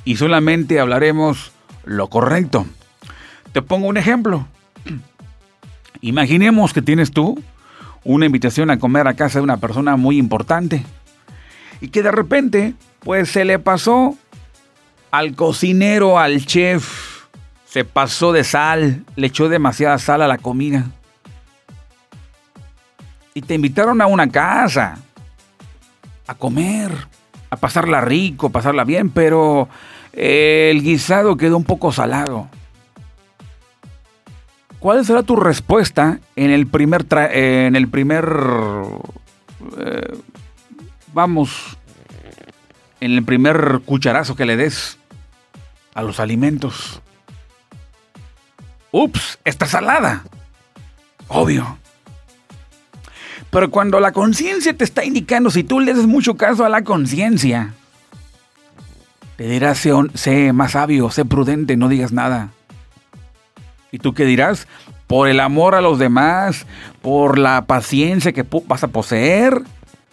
Y 0.04 0.16
solamente 0.16 0.80
hablaremos 0.80 1.50
lo 1.84 2.08
correcto. 2.08 2.66
Te 3.54 3.62
pongo 3.62 3.88
un 3.88 3.96
ejemplo. 3.96 4.46
Imaginemos 6.02 6.72
que 6.72 6.82
tienes 6.82 7.12
tú 7.12 7.40
una 8.02 8.26
invitación 8.26 8.70
a 8.70 8.78
comer 8.78 9.06
a 9.06 9.14
casa 9.14 9.38
de 9.38 9.44
una 9.44 9.58
persona 9.58 9.96
muy 9.96 10.18
importante 10.18 10.84
y 11.80 11.88
que 11.88 12.02
de 12.02 12.10
repente 12.10 12.74
pues 13.00 13.30
se 13.30 13.44
le 13.44 13.60
pasó 13.60 14.16
al 15.12 15.36
cocinero, 15.36 16.18
al 16.18 16.44
chef, 16.44 17.26
se 17.64 17.84
pasó 17.84 18.32
de 18.32 18.42
sal, 18.42 19.04
le 19.14 19.28
echó 19.28 19.48
demasiada 19.48 19.98
sal 19.98 20.22
a 20.22 20.28
la 20.28 20.38
comida. 20.38 20.86
Y 23.34 23.42
te 23.42 23.54
invitaron 23.54 24.00
a 24.00 24.06
una 24.06 24.28
casa 24.28 24.98
a 26.26 26.34
comer, 26.34 26.90
a 27.48 27.56
pasarla 27.56 28.00
rico, 28.00 28.50
pasarla 28.50 28.82
bien, 28.82 29.08
pero 29.08 29.68
el 30.12 30.82
guisado 30.82 31.36
quedó 31.36 31.56
un 31.56 31.64
poco 31.64 31.92
salado. 31.92 32.48
¿Cuál 34.82 35.06
será 35.06 35.22
tu 35.22 35.36
respuesta 35.36 36.18
en 36.34 36.50
el 36.50 36.66
primer, 36.66 37.06
en 37.30 37.76
el 37.76 37.86
primer 37.86 38.24
eh, 39.78 40.18
vamos, 41.12 41.78
en 42.98 43.12
el 43.12 43.24
primer 43.24 43.82
cucharazo 43.84 44.34
que 44.34 44.44
le 44.44 44.56
des 44.56 44.98
a 45.94 46.02
los 46.02 46.18
alimentos. 46.18 47.00
Ups, 48.90 49.38
está 49.44 49.66
salada. 49.66 50.24
Obvio. 51.28 51.78
Pero 53.50 53.70
cuando 53.70 54.00
la 54.00 54.10
conciencia 54.10 54.76
te 54.76 54.82
está 54.82 55.04
indicando, 55.04 55.48
si 55.50 55.62
tú 55.62 55.78
le 55.78 55.94
das 55.94 56.06
mucho 56.06 56.36
caso 56.36 56.64
a 56.64 56.68
la 56.68 56.82
conciencia, 56.82 57.72
te 59.36 59.46
dirá, 59.46 59.76
sé, 59.76 59.92
sé, 60.14 60.52
más 60.52 60.72
sabio, 60.72 61.08
sé 61.12 61.24
prudente, 61.24 61.76
no 61.76 61.88
digas 61.88 62.10
nada. 62.10 62.50
¿Y 63.92 63.98
tú 63.98 64.14
qué 64.14 64.24
dirás? 64.24 64.66
Por 65.06 65.28
el 65.28 65.38
amor 65.38 65.74
a 65.74 65.82
los 65.82 65.98
demás, 65.98 66.66
por 67.02 67.38
la 67.38 67.66
paciencia 67.66 68.32
que 68.32 68.44
vas 68.66 68.82
a 68.82 68.88
poseer, 68.88 69.62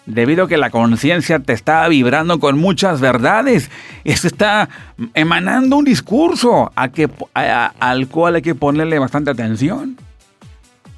debido 0.05 0.43
a 0.43 0.47
que 0.49 0.57
la 0.57 0.69
conciencia 0.69 1.39
te 1.39 1.53
está 1.53 1.87
vibrando 1.87 2.39
con 2.41 2.57
muchas 2.57 2.99
verdades. 2.99 3.71
Esto 4.03 4.27
está 4.27 4.67
emanando 5.13 5.77
un 5.77 5.85
discurso 5.85 6.73
al 6.75 8.07
cual 8.09 8.35
hay 8.35 8.41
que 8.41 8.53
ponerle 8.53 8.99
bastante 8.99 9.31
atención. 9.31 9.97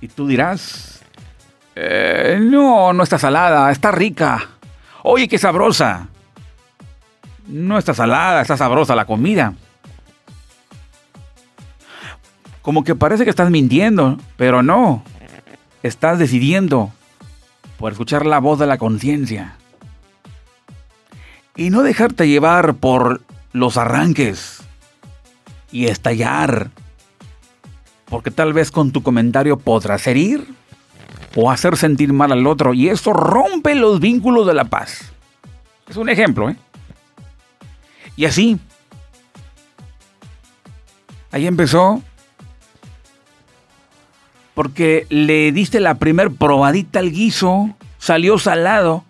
Y 0.02 0.08
tú 0.08 0.28
dirás, 0.28 1.04
eh, 1.76 2.40
no, 2.42 2.94
no 2.94 3.04
está 3.04 3.20
salada, 3.20 3.72
está 3.72 3.92
rica. 3.92 4.50
Oye, 5.04 5.28
qué 5.28 5.38
sabrosa. 5.38 6.08
No 7.48 7.78
está 7.78 7.94
salada, 7.94 8.42
está 8.42 8.58
sabrosa 8.58 8.96
la 8.96 9.06
comida. 9.06 9.54
Como 12.62 12.84
que 12.84 12.96
parece 12.96 13.24
que 13.24 13.30
estás 13.30 13.50
mintiendo, 13.50 14.18
pero 14.38 14.62
no. 14.62 15.04
Estás 15.84 16.20
decidiendo 16.20 16.92
por 17.78 17.92
escuchar 17.92 18.26
la 18.26 18.40
voz 18.40 18.60
de 18.60 18.68
la 18.68 18.78
conciencia. 18.78 19.56
Y 21.56 21.70
no 21.70 21.82
dejarte 21.82 22.28
llevar 22.28 22.76
por 22.76 23.22
los 23.52 23.78
arranques 23.78 24.62
y 25.72 25.88
estallar. 25.88 26.70
Porque 28.06 28.30
tal 28.30 28.54
vez 28.54 28.72
con 28.72 28.92
tu 28.92 29.02
comentario 29.02 29.58
podrás 29.58 30.06
herir 30.06 30.54
o 31.36 31.50
hacer 31.50 31.78
sentir 31.78 32.14
mal 32.14 32.32
al 32.32 32.46
otro 32.46 32.74
y 32.74 32.90
eso 32.90 33.14
rompe 33.14 33.74
los 33.74 34.00
vínculos 34.00 34.46
de 34.46 34.54
la 34.54 34.66
paz. 34.66 35.12
Es 35.88 35.98
un 35.98 36.10
ejemplo, 36.10 36.50
¿eh? 36.50 36.58
Y 38.16 38.26
así, 38.26 38.60
ahí 41.32 41.48
empezó 41.48 42.04
porque 44.54 45.06
le 45.10 45.52
diste 45.52 45.80
la 45.80 45.96
primer 45.96 46.32
probadita 46.32 47.00
al 47.00 47.12
guiso, 47.12 47.70
salió 47.98 48.38
salado. 48.38 49.04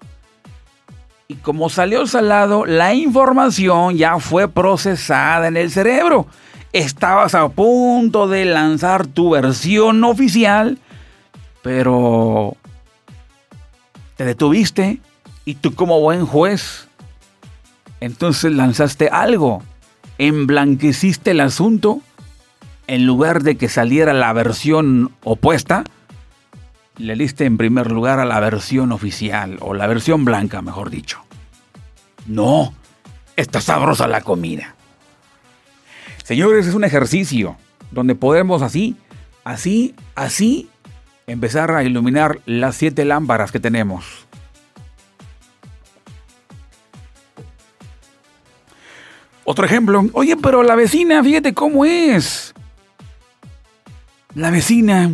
Y 1.27 1.35
como 1.35 1.69
salió 1.69 2.05
salado, 2.07 2.65
la 2.65 2.93
información 2.93 3.97
ya 3.97 4.19
fue 4.19 4.47
procesada 4.49 5.47
en 5.47 5.57
el 5.57 5.71
cerebro. 5.71 6.27
Estabas 6.73 7.35
a 7.35 7.49
punto 7.49 8.27
de 8.27 8.45
lanzar 8.45 9.07
tu 9.07 9.31
versión 9.31 10.03
oficial, 10.03 10.77
pero 11.61 12.55
te 14.17 14.25
detuviste 14.25 14.99
y 15.45 15.55
tú 15.55 15.73
como 15.73 15.99
buen 15.99 16.25
juez, 16.25 16.87
entonces 17.99 18.51
lanzaste 18.51 19.09
algo, 19.09 19.63
emblanqueciste 20.17 21.31
el 21.31 21.41
asunto 21.41 22.01
en 22.91 23.05
lugar 23.05 23.41
de 23.41 23.55
que 23.55 23.69
saliera 23.69 24.11
la 24.11 24.33
versión 24.33 25.15
opuesta, 25.23 25.85
le 26.97 27.15
diste 27.15 27.45
en 27.45 27.55
primer 27.55 27.89
lugar 27.89 28.19
a 28.19 28.25
la 28.25 28.37
versión 28.41 28.91
oficial, 28.91 29.55
o 29.61 29.73
la 29.73 29.87
versión 29.87 30.25
blanca, 30.25 30.61
mejor 30.61 30.89
dicho. 30.89 31.21
No, 32.25 32.73
está 33.37 33.61
sabrosa 33.61 34.09
la 34.09 34.19
comida. 34.19 34.75
Señores, 36.25 36.67
es 36.67 36.73
un 36.73 36.83
ejercicio 36.83 37.55
donde 37.91 38.13
podemos 38.13 38.61
así, 38.61 38.97
así, 39.45 39.95
así, 40.15 40.67
empezar 41.27 41.71
a 41.71 41.83
iluminar 41.83 42.41
las 42.45 42.75
siete 42.75 43.05
lámparas 43.05 43.53
que 43.53 43.61
tenemos. 43.61 44.27
Otro 49.45 49.65
ejemplo, 49.65 50.03
oye, 50.11 50.35
pero 50.35 50.61
la 50.61 50.75
vecina, 50.75 51.23
fíjate 51.23 51.53
cómo 51.53 51.85
es. 51.85 52.53
La 54.35 54.49
vecina. 54.49 55.11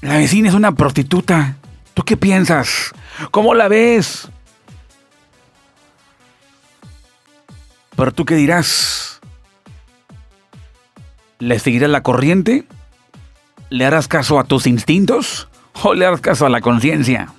La 0.00 0.16
vecina 0.16 0.48
es 0.48 0.54
una 0.54 0.72
prostituta. 0.72 1.56
¿Tú 1.94 2.02
qué 2.02 2.16
piensas? 2.16 2.92
¿Cómo 3.30 3.54
la 3.54 3.68
ves? 3.68 4.28
Pero 7.96 8.12
tú 8.12 8.24
qué 8.24 8.34
dirás? 8.34 9.20
¿Le 11.38 11.58
seguirás 11.58 11.90
la 11.90 12.02
corriente? 12.02 12.66
¿Le 13.68 13.84
harás 13.84 14.08
caso 14.08 14.38
a 14.40 14.44
tus 14.44 14.66
instintos? 14.66 15.48
¿O 15.82 15.94
le 15.94 16.06
harás 16.06 16.20
caso 16.20 16.46
a 16.46 16.50
la 16.50 16.60
conciencia? 16.60 17.32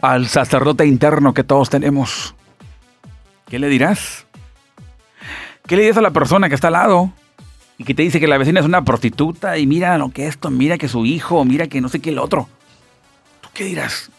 Al 0.00 0.28
sacerdote 0.28 0.86
interno 0.86 1.34
que 1.34 1.44
todos 1.44 1.68
tenemos. 1.68 2.34
¿Qué 3.46 3.58
le 3.58 3.68
dirás? 3.68 4.26
¿Qué 5.66 5.76
le 5.76 5.82
dirás 5.82 5.98
a 5.98 6.02
la 6.02 6.12
persona 6.12 6.48
que 6.48 6.54
está 6.54 6.68
al 6.68 6.74
lado? 6.74 7.12
Y 7.78 7.84
que 7.84 7.94
te 7.94 8.02
dice 8.02 8.18
que 8.18 8.26
la 8.26 8.38
vecina 8.38 8.58
es 8.58 8.66
una 8.66 8.84
prostituta 8.84 9.56
y 9.56 9.66
mira 9.66 9.96
lo 9.98 10.10
que 10.10 10.26
esto, 10.26 10.50
mira 10.50 10.76
que 10.76 10.88
su 10.88 11.06
hijo, 11.06 11.44
mira 11.44 11.68
que 11.68 11.80
no 11.80 11.88
sé 11.88 12.00
qué 12.00 12.10
el 12.10 12.18
otro. 12.18 12.48
¿Tú 13.40 13.48
qué 13.54 13.64
dirás? 13.64 14.10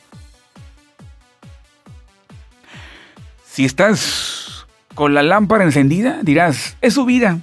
Si 3.45 3.65
estás 3.65 4.65
con 4.95 5.13
la 5.13 5.23
lámpara 5.23 5.65
encendida, 5.65 6.19
dirás, 6.23 6.77
es 6.79 6.93
su 6.93 7.03
vida. 7.03 7.39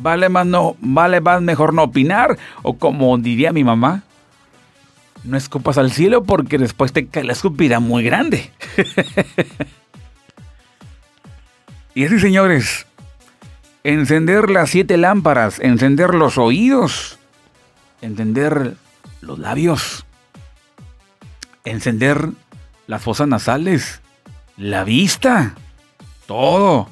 Vale 0.00 0.28
más 0.28 0.44
no, 0.44 0.76
vale 0.80 1.20
mejor 1.40 1.72
no 1.72 1.84
opinar 1.84 2.36
o 2.62 2.76
como 2.76 3.16
diría 3.16 3.52
mi 3.52 3.62
mamá, 3.62 4.02
no 5.22 5.36
escupas 5.36 5.78
al 5.78 5.92
cielo 5.92 6.24
porque 6.24 6.58
después 6.58 6.92
te 6.92 7.06
cae 7.06 7.22
la 7.22 7.32
escupida 7.32 7.78
muy 7.78 8.02
grande. 8.02 8.50
y 11.94 12.04
así, 12.04 12.18
señores, 12.18 12.86
encender 13.84 14.50
las 14.50 14.70
siete 14.70 14.96
lámparas, 14.96 15.60
encender 15.60 16.14
los 16.14 16.38
oídos, 16.38 17.18
encender 18.00 18.74
los 19.20 19.38
labios, 19.38 20.06
encender 21.64 22.30
las 22.86 23.02
fosas 23.02 23.28
nasales, 23.28 24.00
la 24.56 24.84
vista, 24.84 25.54
todo. 26.26 26.88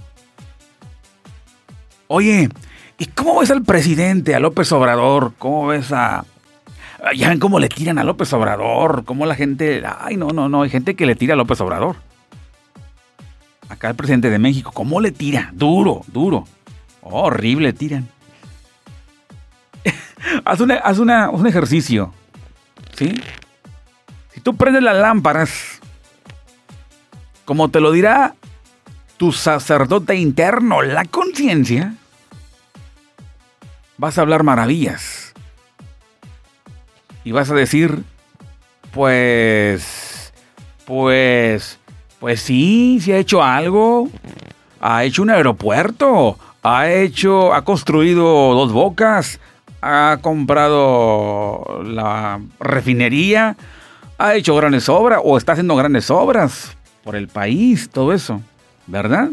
Oye, 2.09 2.51
¿y 2.99 3.07
cómo 3.07 3.41
ves 3.41 3.51
al 3.51 3.63
presidente, 3.63 4.35
a 4.35 4.41
López 4.41 4.71
Obrador? 4.73 5.33
¿Cómo 5.39 5.67
ves 5.69 5.93
a... 5.93 6.27
Ya 7.17 7.31
ven 7.31 7.41
cómo 7.41 7.59
le 7.59 7.69
tiran 7.69 7.99
a 7.99 8.05
López 8.05 8.33
Obrador, 8.35 9.05
cómo 9.05 9.25
la 9.25 9.35
gente... 9.35 9.83
Ay, 9.99 10.17
no, 10.17 10.29
no, 10.29 10.51
no, 10.51 10.63
hay 10.63 10.71
gente 10.71 10.95
que 10.95 11.07
le 11.07 11.17
tira 11.17 11.35
a 11.35 11.37
López 11.37 11.61
Obrador. 11.63 11.97
Acá 13.71 13.89
el 13.89 13.97
presidente 13.97 14.29
de 14.29 14.39
México, 14.39 14.73
¿cómo 14.73 15.01
le 15.01 15.11
tira? 15.11 15.51
Duro, 15.55 16.03
duro. 16.07 16.47
Oh, 17.03 17.25
horrible, 17.25 17.73
tiran. 17.73 18.09
haz, 20.45 20.61
haz 20.83 20.99
un 20.99 21.47
ejercicio. 21.47 22.13
¿Sí? 22.97 23.15
Si 24.33 24.41
tú 24.41 24.57
prendes 24.57 24.83
las 24.83 24.97
lámparas, 24.97 25.81
como 27.45 27.71
te 27.71 27.81
lo 27.81 27.93
dirá 27.93 28.35
tu 29.17 29.33
sacerdote 29.33 30.17
interno, 30.17 30.83
la 30.83 31.05
conciencia, 31.05 31.95
vas 33.99 34.19
a 34.19 34.23
hablar 34.23 34.43
maravillas. 34.43 35.33
Y 37.25 37.33
vas 37.33 37.51
a 37.51 37.55
decir, 37.55 38.03
pues, 38.93 40.33
pues, 40.85 41.79
pues 42.19 42.41
sí, 42.41 42.99
se 43.01 43.15
ha 43.15 43.19
hecho 43.19 43.43
algo. 43.43 44.09
Ha 44.81 45.05
hecho 45.05 45.23
un 45.23 45.31
aeropuerto, 45.31 46.37
ha 46.63 46.91
hecho, 46.91 47.53
ha 47.53 47.65
construido 47.65 48.25
dos 48.55 48.73
bocas, 48.73 49.41
ha 49.81 50.19
comprado 50.23 51.83
la 51.85 52.41
refinería, 52.61 53.57
ha 54.19 54.35
hecho 54.35 54.55
grandes 54.55 54.89
obras 54.89 55.21
o 55.25 55.37
está 55.37 55.53
haciendo 55.53 55.75
grandes 55.75 56.11
obras 56.11 56.77
por 57.03 57.17
el 57.17 57.29
país, 57.29 57.91
todo 57.91 58.13
eso, 58.13 58.41
¿verdad? 58.87 59.31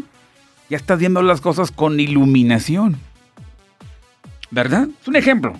Ya 0.68 0.76
estás 0.76 0.98
viendo 0.98 1.22
las 1.22 1.40
cosas 1.40 1.70
con 1.70 2.00
iluminación, 2.00 2.98
¿verdad? 4.50 4.88
Es 5.00 5.08
un 5.08 5.16
ejemplo. 5.16 5.54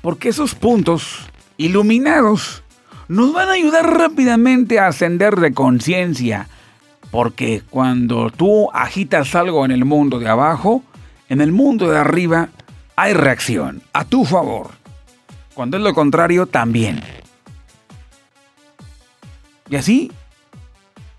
Porque 0.00 0.28
esos 0.28 0.54
puntos 0.54 1.26
iluminados 1.56 2.62
nos 3.08 3.32
van 3.32 3.48
a 3.48 3.52
ayudar 3.52 3.98
rápidamente 3.98 4.78
a 4.78 4.88
ascender 4.88 5.36
de 5.36 5.52
conciencia, 5.52 6.48
porque 7.12 7.62
cuando 7.68 8.30
tú 8.30 8.70
agitas 8.72 9.34
algo 9.34 9.66
en 9.66 9.70
el 9.70 9.84
mundo 9.84 10.18
de 10.18 10.30
abajo, 10.30 10.82
en 11.28 11.42
el 11.42 11.52
mundo 11.52 11.90
de 11.90 11.98
arriba 11.98 12.48
hay 12.96 13.12
reacción 13.12 13.82
a 13.92 14.06
tu 14.06 14.24
favor. 14.24 14.70
Cuando 15.54 15.76
es 15.76 15.82
lo 15.82 15.92
contrario, 15.92 16.46
también. 16.46 17.02
Y 19.68 19.76
así 19.76 20.10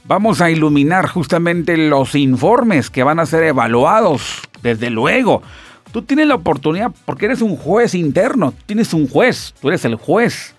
vamos 0.05 0.41
a 0.41 0.49
iluminar 0.49 1.07
justamente 1.07 1.77
los 1.77 2.15
informes 2.15 2.89
que 2.89 3.03
van 3.03 3.19
a 3.19 3.27
ser 3.27 3.43
evaluados, 3.43 4.41
desde 4.63 4.89
luego. 4.89 5.43
Tú 5.91 6.01
tienes 6.01 6.25
la 6.25 6.35
oportunidad, 6.35 6.91
porque 7.05 7.25
eres 7.25 7.43
un 7.43 7.55
juez 7.55 7.93
interno, 7.93 8.51
tienes 8.65 8.95
un 8.95 9.07
juez, 9.07 9.53
tú 9.61 9.67
eres 9.67 9.85
el 9.85 9.93
juez. 9.93 10.55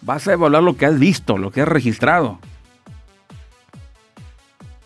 Vas 0.00 0.28
a 0.28 0.34
evaluar 0.34 0.62
lo 0.62 0.76
que 0.76 0.86
has 0.86 0.96
visto, 0.96 1.38
lo 1.38 1.50
que 1.50 1.60
has 1.60 1.68
registrado. 1.68 2.38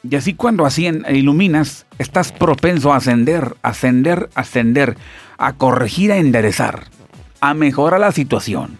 Y 0.08 0.16
así 0.16 0.34
cuando 0.34 0.66
así 0.66 0.86
iluminas, 1.08 1.86
estás 1.98 2.30
propenso 2.30 2.92
a 2.92 2.96
ascender, 2.96 3.56
ascender, 3.62 4.28
ascender, 4.34 4.98
a 5.38 5.54
corregir, 5.54 6.12
a 6.12 6.18
enderezar, 6.18 6.84
a 7.40 7.54
mejorar 7.54 8.00
la 8.00 8.12
situación. 8.12 8.78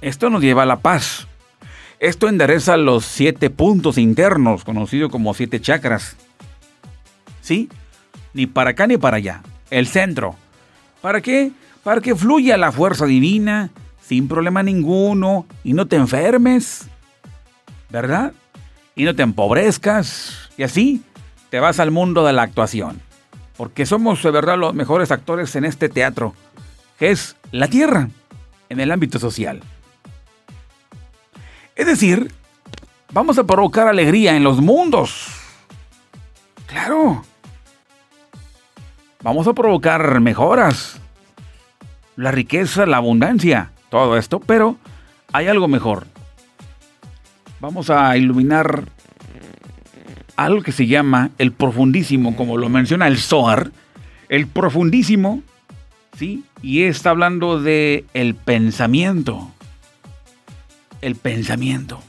Esto 0.00 0.28
nos 0.28 0.42
lleva 0.42 0.64
a 0.64 0.66
la 0.66 0.80
paz, 0.80 1.28
esto 2.00 2.28
endereza 2.28 2.76
los 2.76 3.04
siete 3.04 3.48
puntos 3.48 3.96
internos, 3.96 4.64
conocido 4.64 5.08
como 5.08 5.34
siete 5.34 5.60
chakras. 5.60 6.16
¿Sí? 7.42 7.68
Ni 8.34 8.46
para 8.46 8.70
acá 8.70 8.86
ni 8.86 8.96
para 8.96 9.18
allá. 9.18 9.42
El 9.70 9.86
centro. 9.86 10.34
¿Para 11.00 11.20
qué? 11.20 11.52
Para 11.84 12.00
que 12.00 12.16
fluya 12.16 12.56
la 12.56 12.72
fuerza 12.72 13.06
divina 13.06 13.70
sin 14.00 14.26
problema 14.26 14.62
ninguno 14.62 15.46
y 15.62 15.74
no 15.74 15.86
te 15.86 15.96
enfermes. 15.96 16.88
¿Verdad? 17.90 18.32
Y 18.94 19.04
no 19.04 19.14
te 19.14 19.22
empobrezcas. 19.22 20.50
Y 20.56 20.62
así 20.62 21.02
te 21.50 21.60
vas 21.60 21.80
al 21.80 21.90
mundo 21.90 22.24
de 22.24 22.32
la 22.32 22.42
actuación. 22.42 23.00
Porque 23.56 23.84
somos 23.84 24.22
de 24.22 24.30
verdad 24.30 24.56
los 24.56 24.74
mejores 24.74 25.10
actores 25.10 25.54
en 25.56 25.64
este 25.64 25.88
teatro, 25.88 26.34
que 26.98 27.10
es 27.10 27.36
la 27.52 27.68
tierra, 27.68 28.08
en 28.68 28.80
el 28.80 28.90
ámbito 28.90 29.18
social. 29.18 29.60
Es 31.76 31.86
decir, 31.86 32.32
vamos 33.12 33.38
a 33.38 33.44
provocar 33.44 33.88
alegría 33.88 34.36
en 34.36 34.44
los 34.44 34.60
mundos. 34.60 35.26
Claro. 36.66 37.22
Vamos 39.22 39.46
a 39.46 39.52
provocar 39.52 40.20
mejoras. 40.20 40.98
La 42.16 42.30
riqueza, 42.30 42.86
la 42.86 42.98
abundancia, 42.98 43.72
todo 43.90 44.16
esto, 44.16 44.40
pero 44.40 44.76
hay 45.32 45.48
algo 45.48 45.68
mejor. 45.68 46.06
Vamos 47.60 47.90
a 47.90 48.16
iluminar 48.16 48.84
algo 50.36 50.62
que 50.62 50.72
se 50.72 50.86
llama 50.86 51.30
el 51.38 51.52
profundísimo, 51.52 52.34
como 52.36 52.56
lo 52.56 52.68
menciona 52.68 53.06
el 53.06 53.18
Zohar. 53.18 53.70
El 54.28 54.46
profundísimo, 54.46 55.42
¿sí? 56.16 56.44
Y 56.62 56.82
está 56.82 57.10
hablando 57.10 57.60
de 57.60 58.04
el 58.14 58.34
pensamiento 58.34 59.52
el 61.00 61.16
pensamiento. 61.16 62.02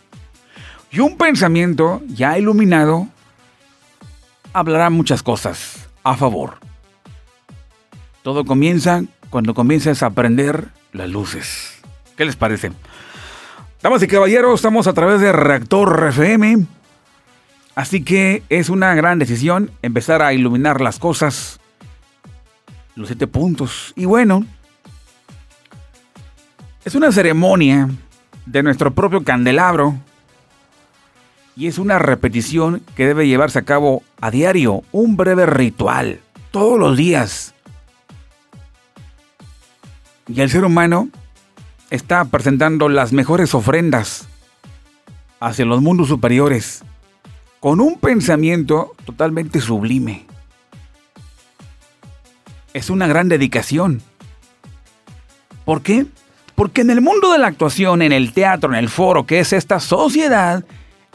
Y 0.92 1.00
un 1.00 1.18
pensamiento 1.18 2.02
ya 2.08 2.38
iluminado 2.38 3.08
hablará 4.54 4.90
muchas 4.90 5.24
cosas 5.24 5.90
a 6.04 6.16
favor. 6.16 6.58
Todo 8.24 8.46
comienza 8.46 9.04
cuando 9.30 9.54
comienzas 9.54 10.04
a 10.04 10.08
aprender 10.08 10.68
las 10.92 11.10
luces. 11.10 11.80
¿Qué 12.18 12.26
les 12.26 12.36
parece? 12.36 12.72
Damas 13.82 14.04
y 14.04 14.08
caballeros, 14.08 14.60
estamos 14.60 14.86
a 14.86 14.94
través 14.94 15.22
de 15.22 15.32
Reactor 15.32 16.06
FM. 16.10 16.68
Así 17.74 18.04
que 18.04 18.44
es 18.50 18.70
una 18.70 18.94
gran 18.94 19.18
decisión 19.18 19.72
empezar 19.82 20.22
a 20.22 20.34
iluminar 20.34 20.82
las 20.82 21.00
cosas. 21.00 21.60
Los 22.94 23.08
siete 23.08 23.26
puntos. 23.26 23.92
Y 23.96 24.06
bueno, 24.06 24.46
es 26.86 26.94
una 26.94 27.12
ceremonia 27.12 27.90
de 28.46 28.62
nuestro 28.62 28.94
propio 28.94 29.24
candelabro. 29.24 29.96
Y 31.56 31.66
es 31.66 31.80
una 31.80 31.98
repetición 31.98 32.84
que 32.96 33.08
debe 33.08 33.28
llevarse 33.28 33.58
a 33.58 33.64
cabo 33.64 34.04
a 34.22 34.30
diario, 34.30 34.84
un 34.92 35.18
breve 35.18 35.48
ritual, 35.48 36.20
todos 36.52 36.78
los 36.78 36.96
días. 36.96 37.56
Y 40.28 40.40
el 40.40 40.52
ser 40.52 40.66
humano 40.66 41.10
está 41.92 42.26
presentando 42.26 42.90
las 42.90 43.12
mejores 43.12 43.54
ofrendas 43.54 44.28
hacia 45.40 45.66
los 45.66 45.82
mundos 45.82 46.08
superiores, 46.08 46.84
con 47.60 47.82
un 47.82 48.00
pensamiento 48.00 48.96
totalmente 49.06 49.60
sublime. 49.60 50.26
Es 52.74 52.90
una 52.90 53.08
gran 53.08 53.28
dedicación. 53.28 54.02
¿Por 55.66 55.82
qué? 55.82 56.06
Porque 56.56 56.82
en 56.82 56.92
el 56.92 57.02
mundo 57.02 57.32
de 57.34 57.40
la 57.40 57.48
actuación, 57.48 58.02
en 58.02 58.14
el 58.14 58.32
teatro, 58.32 58.72
en 58.72 58.80
el 58.80 58.88
foro, 58.90 59.26
que 59.26 59.40
es 59.40 59.52
esta 59.52 59.82
sociedad, 59.82 60.64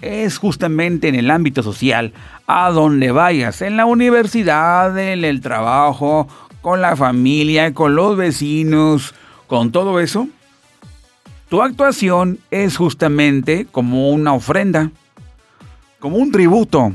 es 0.03 0.37
justamente 0.37 1.09
en 1.09 1.15
el 1.15 1.31
ámbito 1.31 1.63
social, 1.63 2.13
a 2.47 2.71
donde 2.71 3.13
vayas, 3.13 3.63
en 3.63 3.79
la 3.79 3.87
universidad, 3.87 4.97
en 4.99 5.25
el 5.25 5.41
trabajo, 5.41 6.29
con 6.61 6.83
la 6.83 6.97
familia, 6.97 7.73
con 7.73 7.95
los 7.95 8.17
vecinos, 8.17 9.15
con 9.47 9.73
todo 9.73 10.01
eso, 10.01 10.29
tu 11.49 11.63
actuación 11.63 12.39
es 12.51 12.77
justamente 12.77 13.67
como 13.71 14.11
una 14.11 14.33
ofrenda, 14.33 14.91
como 16.01 16.17
un 16.17 16.33
tributo 16.33 16.95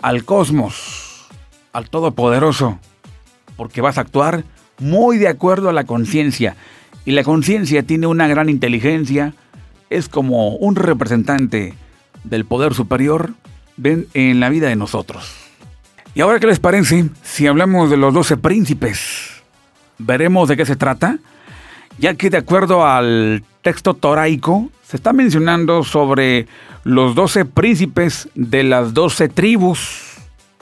al 0.00 0.24
cosmos, 0.24 1.26
al 1.72 1.90
Todopoderoso, 1.90 2.78
porque 3.56 3.80
vas 3.80 3.98
a 3.98 4.02
actuar 4.02 4.44
muy 4.78 5.18
de 5.18 5.28
acuerdo 5.28 5.68
a 5.68 5.72
la 5.72 5.84
conciencia 5.84 6.56
y 7.04 7.12
la 7.12 7.24
conciencia 7.24 7.82
tiene 7.82 8.06
una 8.06 8.28
gran 8.28 8.48
inteligencia, 8.48 9.34
es 9.90 10.08
como 10.08 10.56
un 10.56 10.76
representante 10.76 11.74
del 12.24 12.44
poder 12.44 12.74
superior 12.74 13.32
en 13.82 14.40
la 14.40 14.50
vida 14.50 14.68
de 14.68 14.76
nosotros. 14.76 15.34
¿Y 16.14 16.20
ahora 16.20 16.40
qué 16.40 16.46
les 16.46 16.58
parece 16.58 17.08
si 17.22 17.46
hablamos 17.46 17.90
de 17.90 17.96
los 17.96 18.12
doce 18.12 18.36
príncipes? 18.36 19.42
Veremos 19.98 20.48
de 20.48 20.56
qué 20.56 20.66
se 20.66 20.76
trata, 20.76 21.18
ya 21.98 22.14
que 22.14 22.30
de 22.30 22.38
acuerdo 22.38 22.86
al 22.86 23.42
texto 23.62 23.94
toraico 23.94 24.70
se 24.82 24.96
está 24.96 25.12
mencionando 25.12 25.84
sobre 25.84 26.46
los 26.84 27.14
doce 27.14 27.44
príncipes 27.44 28.28
de 28.34 28.62
las 28.62 28.94
doce 28.94 29.28
tribus. 29.28 30.16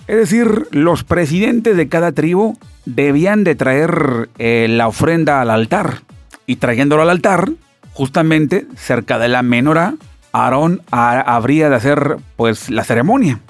Es 0.09 0.17
decir, 0.17 0.67
los 0.71 1.05
presidentes 1.05 1.77
de 1.77 1.89
cada 1.89 2.13
tribu 2.13 2.59
debían 2.85 3.45
de 3.45 3.55
traer 3.55 4.29
eh, 4.39 4.67
la 4.69 4.89
ofrenda 4.89 5.41
al 5.41 5.51
altar 5.51 6.03
y 6.47 6.57
trayéndolo 6.57 7.03
al 7.03 7.11
altar, 7.11 7.51
justamente 7.93 8.67
cerca 8.77 9.19
de 9.19 9.29
la 9.29 9.43
menorá, 9.43 9.95
Aarón 10.33 10.83
habría 10.91 11.71
de 11.71 11.77
hacer 11.77 12.19
pues 12.37 12.71
la 12.71 12.85
ceremonia. 12.85 13.41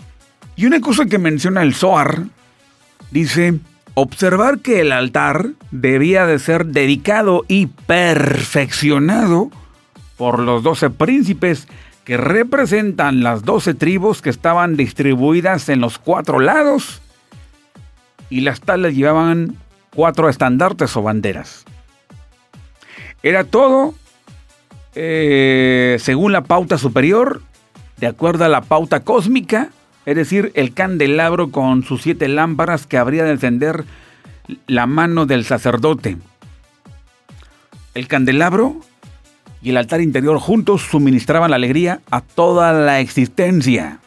Y 0.55 0.66
una 0.66 0.81
cosa 0.81 1.07
que 1.07 1.18
menciona 1.18 1.62
el 1.62 1.75
Zohar, 1.75 2.25
dice, 3.11 3.59
observar 3.94 4.61
que 4.61 4.81
el 4.81 4.92
altar 4.92 5.51
debía 5.80 6.26
de 6.26 6.38
ser 6.38 6.66
dedicado 6.66 7.44
y 7.48 7.66
perfeccionado 7.66 9.50
por 10.16 10.38
los 10.38 10.62
doce 10.62 10.90
príncipes 10.90 11.68
que 12.04 12.16
representan 12.16 13.22
las 13.22 13.44
doce 13.44 13.74
tribus 13.74 14.22
que 14.22 14.30
estaban 14.30 14.76
distribuidas 14.76 15.68
en 15.68 15.80
los 15.80 15.98
cuatro 15.98 16.38
lados 16.38 17.02
y 18.30 18.40
las 18.40 18.60
tales 18.60 18.94
llevaban 18.94 19.56
cuatro 19.94 20.28
estandartes 20.28 20.96
o 20.96 21.02
banderas. 21.02 21.64
Era 23.22 23.44
todo 23.44 23.94
eh, 24.94 25.96
según 26.00 26.32
la 26.32 26.44
pauta 26.44 26.78
superior, 26.78 27.42
de 27.98 28.06
acuerdo 28.06 28.44
a 28.44 28.48
la 28.48 28.62
pauta 28.62 29.00
cósmica, 29.00 29.70
es 30.06 30.16
decir, 30.16 30.52
el 30.54 30.72
candelabro 30.72 31.50
con 31.50 31.82
sus 31.82 32.02
siete 32.02 32.28
lámparas 32.28 32.86
que 32.86 32.96
habría 32.96 33.24
de 33.24 33.32
encender 33.32 33.84
la 34.66 34.87
mano 34.87 35.26
del 35.26 35.44
sacerdote. 35.44 36.16
El 37.94 38.09
candelabro 38.09 38.80
y 39.62 39.70
el 39.70 39.76
altar 39.76 40.00
interior 40.00 40.38
juntos 40.38 40.82
suministraban 40.82 41.50
la 41.50 41.56
alegría 41.56 42.00
a 42.11 42.20
toda 42.20 42.72
la 42.72 43.00
existencia. 43.00 44.00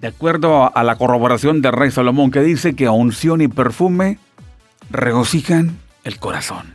De 0.00 0.08
acuerdo 0.08 0.76
a 0.76 0.84
la 0.84 0.96
corroboración 0.96 1.60
del 1.60 1.72
rey 1.72 1.90
Salomón 1.90 2.30
que 2.30 2.40
dice 2.42 2.76
que 2.76 2.88
unción 2.88 3.40
y 3.40 3.48
perfume 3.48 4.18
regocijan 4.90 5.78
el 6.04 6.18
corazón. 6.18 6.74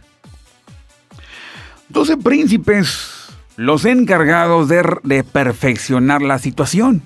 Doce 1.87 2.17
príncipes, 2.17 3.29
los 3.55 3.85
encargados 3.85 4.67
de, 4.67 4.83
de 5.03 5.23
perfeccionar 5.23 6.21
la 6.21 6.39
situación, 6.39 7.03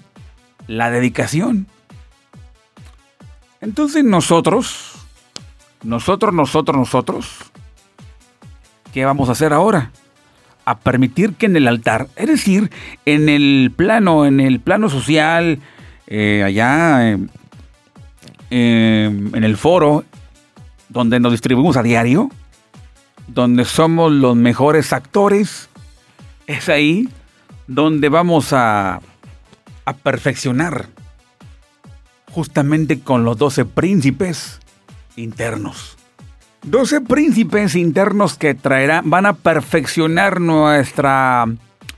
la 0.66 0.90
dedicación. 0.90 1.68
Entonces 3.62 4.04
nosotros, 4.04 4.97
nosotros, 5.88 6.34
nosotros, 6.34 6.76
nosotros, 6.76 7.30
¿qué 8.94 9.06
vamos 9.06 9.30
a 9.30 9.32
hacer 9.32 9.54
ahora? 9.54 9.92
A 10.66 10.80
permitir 10.80 11.36
que 11.36 11.46
en 11.46 11.56
el 11.56 11.66
altar, 11.66 12.10
es 12.18 12.28
decir, 12.28 12.70
en 13.06 13.30
el 13.30 13.72
plano, 13.74 14.26
en 14.26 14.42
el 14.42 14.60
plano 14.60 14.90
social, 14.90 15.60
eh, 16.08 16.44
allá 16.46 17.14
eh, 17.14 17.18
en 18.50 19.44
el 19.46 19.56
foro, 19.56 20.04
donde 20.90 21.22
nos 21.22 21.32
distribuimos 21.32 21.78
a 21.78 21.84
diario, 21.84 22.30
donde 23.30 23.64
somos 23.64 24.12
los 24.12 24.36
mejores 24.36 24.92
actores, 24.92 25.70
es 26.48 26.68
ahí 26.68 27.08
donde 27.68 28.10
vamos 28.10 28.52
a, 28.52 29.00
a 29.86 29.94
perfeccionar 29.94 30.88
justamente 32.30 33.00
con 33.00 33.24
los 33.24 33.38
doce 33.38 33.64
príncipes 33.64 34.60
internos. 35.18 35.98
Doce 36.64 37.02
príncipes 37.02 37.76
internos 37.76 38.38
que 38.38 38.54
traerán, 38.54 39.10
van 39.10 39.26
a 39.26 39.34
perfeccionar 39.34 40.40
nuestra 40.40 41.46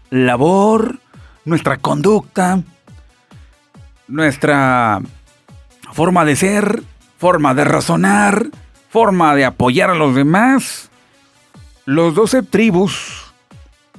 labor, 0.09 0.99
nuestra 1.45 1.77
conducta, 1.77 2.63
nuestra 4.07 5.01
forma 5.93 6.25
de 6.25 6.35
ser, 6.35 6.83
forma 7.17 7.53
de 7.53 7.63
razonar, 7.63 8.47
forma 8.89 9.35
de 9.35 9.45
apoyar 9.45 9.89
a 9.89 9.95
los 9.95 10.15
demás. 10.15 10.89
Los 11.85 12.15
doce 12.15 12.43
tribus 12.43 13.33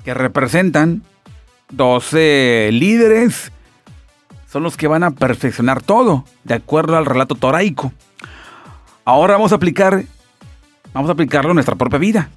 que 0.05 0.15
representan 0.15 1.03
12 1.71 2.71
líderes 2.73 3.53
son 4.51 4.63
los 4.65 4.77
que 4.77 4.89
van 4.89 5.05
a 5.05 5.13
perfeccionar 5.13 5.83
todo, 5.83 6.25
de 6.45 6.55
acuerdo 6.55 6.97
al 6.97 7.07
relato 7.07 7.35
toraico. 7.35 7.93
Ahora 9.11 9.33
vamos 9.33 9.51
a 9.51 9.57
aplicar, 9.57 10.05
vamos 10.95 11.09
a 11.09 11.15
aplicarlo 11.15 11.51
en 11.51 11.57
nuestra 11.57 11.75
propia 11.75 11.99
vida. 11.99 12.31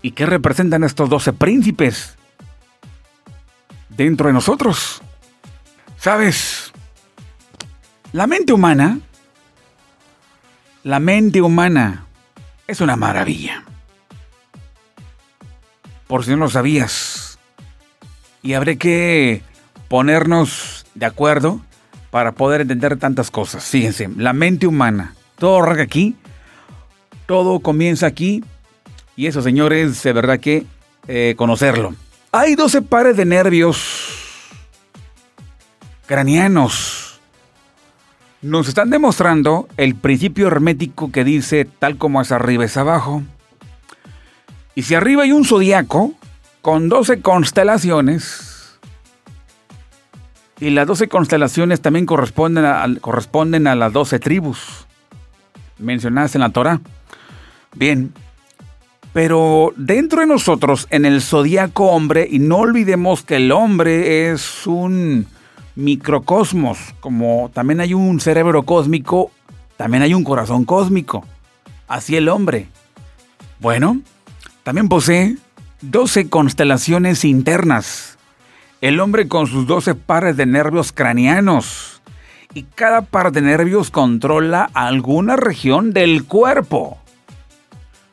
¿Y 0.00 0.12
qué 0.12 0.26
representan 0.26 0.84
estos 0.84 1.10
12 1.10 1.32
príncipes 1.32 2.14
dentro 3.88 4.28
de 4.28 4.32
nosotros? 4.32 5.02
¿Sabes? 5.96 6.72
La 8.12 8.28
mente 8.28 8.52
humana, 8.52 9.00
la 10.84 11.00
mente 11.00 11.42
humana 11.42 12.06
es 12.68 12.80
una 12.80 12.94
maravilla. 12.94 13.64
Por 16.06 16.24
si 16.24 16.30
no 16.30 16.36
lo 16.36 16.48
sabías. 16.48 17.40
Y 18.40 18.52
habré 18.52 18.78
que 18.78 19.42
ponernos 19.88 20.86
de 20.94 21.06
acuerdo 21.06 21.60
para 22.12 22.30
poder 22.30 22.60
entender 22.60 22.96
tantas 22.98 23.32
cosas. 23.32 23.64
Fíjense, 23.64 24.08
la 24.16 24.32
mente 24.32 24.68
humana, 24.68 25.16
todo 25.40 25.62
arranca 25.62 25.82
aquí, 25.82 26.14
todo 27.26 27.58
comienza 27.58 28.06
aquí. 28.06 28.44
Y 29.16 29.26
eso, 29.26 29.42
señores, 29.42 30.00
de 30.04 30.12
verdad 30.12 30.38
que 30.38 30.66
eh, 31.08 31.34
conocerlo. 31.36 31.94
Hay 32.30 32.54
12 32.54 32.82
pares 32.82 33.16
de 33.16 33.24
nervios 33.24 34.38
cranianos. 36.06 37.20
Nos 38.42 38.68
están 38.68 38.90
demostrando 38.90 39.68
el 39.76 39.94
principio 39.94 40.46
hermético 40.46 41.10
que 41.10 41.24
dice 41.24 41.64
tal 41.64 41.96
como 41.96 42.20
es 42.20 42.30
arriba 42.32 42.64
es 42.64 42.76
abajo. 42.76 43.22
Y 44.74 44.82
si 44.82 44.94
arriba 44.94 45.24
hay 45.24 45.32
un 45.32 45.44
zodiaco 45.44 46.12
con 46.62 46.88
12 46.88 47.22
constelaciones, 47.22 48.78
y 50.60 50.70
las 50.70 50.86
12 50.86 51.08
constelaciones 51.08 51.80
también 51.80 52.04
corresponden 52.04 52.66
a, 52.66 52.86
corresponden 53.00 53.66
a 53.66 53.74
las 53.74 53.92
12 53.94 54.18
tribus 54.18 54.86
mencionadas 55.80 56.34
en 56.34 56.42
la 56.42 56.50
Torah. 56.50 56.80
Bien, 57.74 58.12
pero 59.12 59.72
dentro 59.76 60.20
de 60.20 60.26
nosotros, 60.26 60.86
en 60.90 61.04
el 61.04 61.20
zodiaco 61.20 61.86
hombre, 61.86 62.28
y 62.30 62.38
no 62.38 62.58
olvidemos 62.58 63.22
que 63.22 63.36
el 63.36 63.50
hombre 63.50 64.30
es 64.30 64.66
un 64.66 65.26
microcosmos, 65.74 66.78
como 67.00 67.50
también 67.52 67.80
hay 67.80 67.94
un 67.94 68.20
cerebro 68.20 68.62
cósmico, 68.64 69.32
también 69.76 70.02
hay 70.02 70.14
un 70.14 70.24
corazón 70.24 70.64
cósmico. 70.64 71.24
Así 71.88 72.16
el 72.16 72.28
hombre. 72.28 72.68
Bueno, 73.58 74.00
también 74.62 74.88
posee 74.88 75.36
12 75.80 76.28
constelaciones 76.28 77.24
internas. 77.24 78.18
El 78.80 79.00
hombre 79.00 79.26
con 79.26 79.46
sus 79.46 79.66
12 79.66 79.94
pares 79.94 80.36
de 80.36 80.46
nervios 80.46 80.92
craneanos. 80.92 81.99
Y 82.52 82.64
cada 82.64 83.02
par 83.02 83.32
de 83.32 83.42
nervios 83.42 83.90
controla 83.90 84.68
alguna 84.74 85.36
región 85.36 85.92
del 85.92 86.24
cuerpo. 86.24 86.98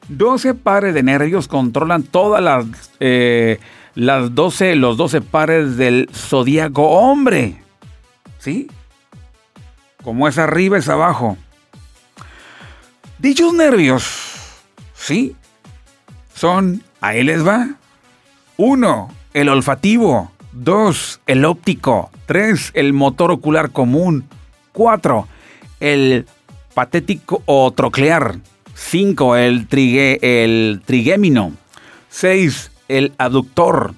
12 0.10 0.54
pares 0.54 0.94
de 0.94 1.04
nervios 1.04 1.48
controlan 1.48 2.04
todas 2.04 2.42
las, 2.42 2.66
eh, 3.00 3.60
las 3.96 4.36
12, 4.36 4.76
los 4.76 4.96
12 4.96 5.22
pares 5.22 5.78
del 5.78 6.10
zodíaco 6.14 6.84
hombre. 6.84 7.62
¿Sí? 8.40 8.70
Como 10.04 10.28
es 10.28 10.38
arriba 10.38 10.78
es 10.78 10.88
abajo. 10.88 11.38
Dichos 13.18 13.54
nervios, 13.54 14.06
¿sí? 14.94 15.36
Son, 16.34 16.84
ahí 17.02 17.24
les 17.24 17.46
va. 17.46 17.68
1. 18.58 19.10
El 19.34 19.50
olfativo. 19.50 20.32
2. 20.64 21.22
El 21.28 21.46
óptico. 21.46 22.10
3. 22.26 22.72
El 22.74 22.94
motor 22.94 23.32
ocular 23.32 23.72
común. 23.72 24.26
4. 24.74 25.28
El 25.80 26.26
patético 26.74 27.44
o 27.46 27.72
troclear. 27.72 28.38
5. 28.74 29.36
El, 29.36 29.68
el 30.22 30.82
trigémino. 30.86 31.54
6. 32.10 32.72
El 32.88 33.14
abductor. 33.18 33.94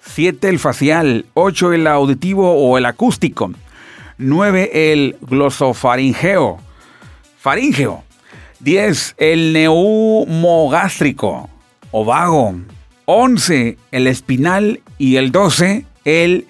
7. 0.00 0.48
El 0.48 0.58
facial. 0.58 1.26
8. 1.34 1.72
El 1.72 1.86
auditivo 1.86 2.52
o 2.52 2.76
el 2.78 2.86
acústico. 2.86 3.52
9. 4.18 4.92
El 4.92 5.16
glosofaringeo. 5.22 6.58
Faringeo. 7.38 8.04
10. 8.60 9.14
El 9.16 9.52
neumogástrico 9.54 11.48
o 11.90 12.04
vago. 12.04 12.54
11. 13.06 13.78
El 13.90 14.06
espinal. 14.06 14.80
Y 14.98 15.16
el 15.16 15.32
12. 15.32 15.86
El 16.04 16.46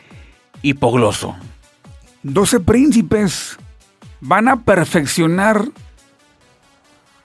hipogloso. 0.62 1.36
12 2.22 2.60
príncipes 2.60 3.58
van 4.20 4.48
a 4.48 4.62
perfeccionar 4.62 5.66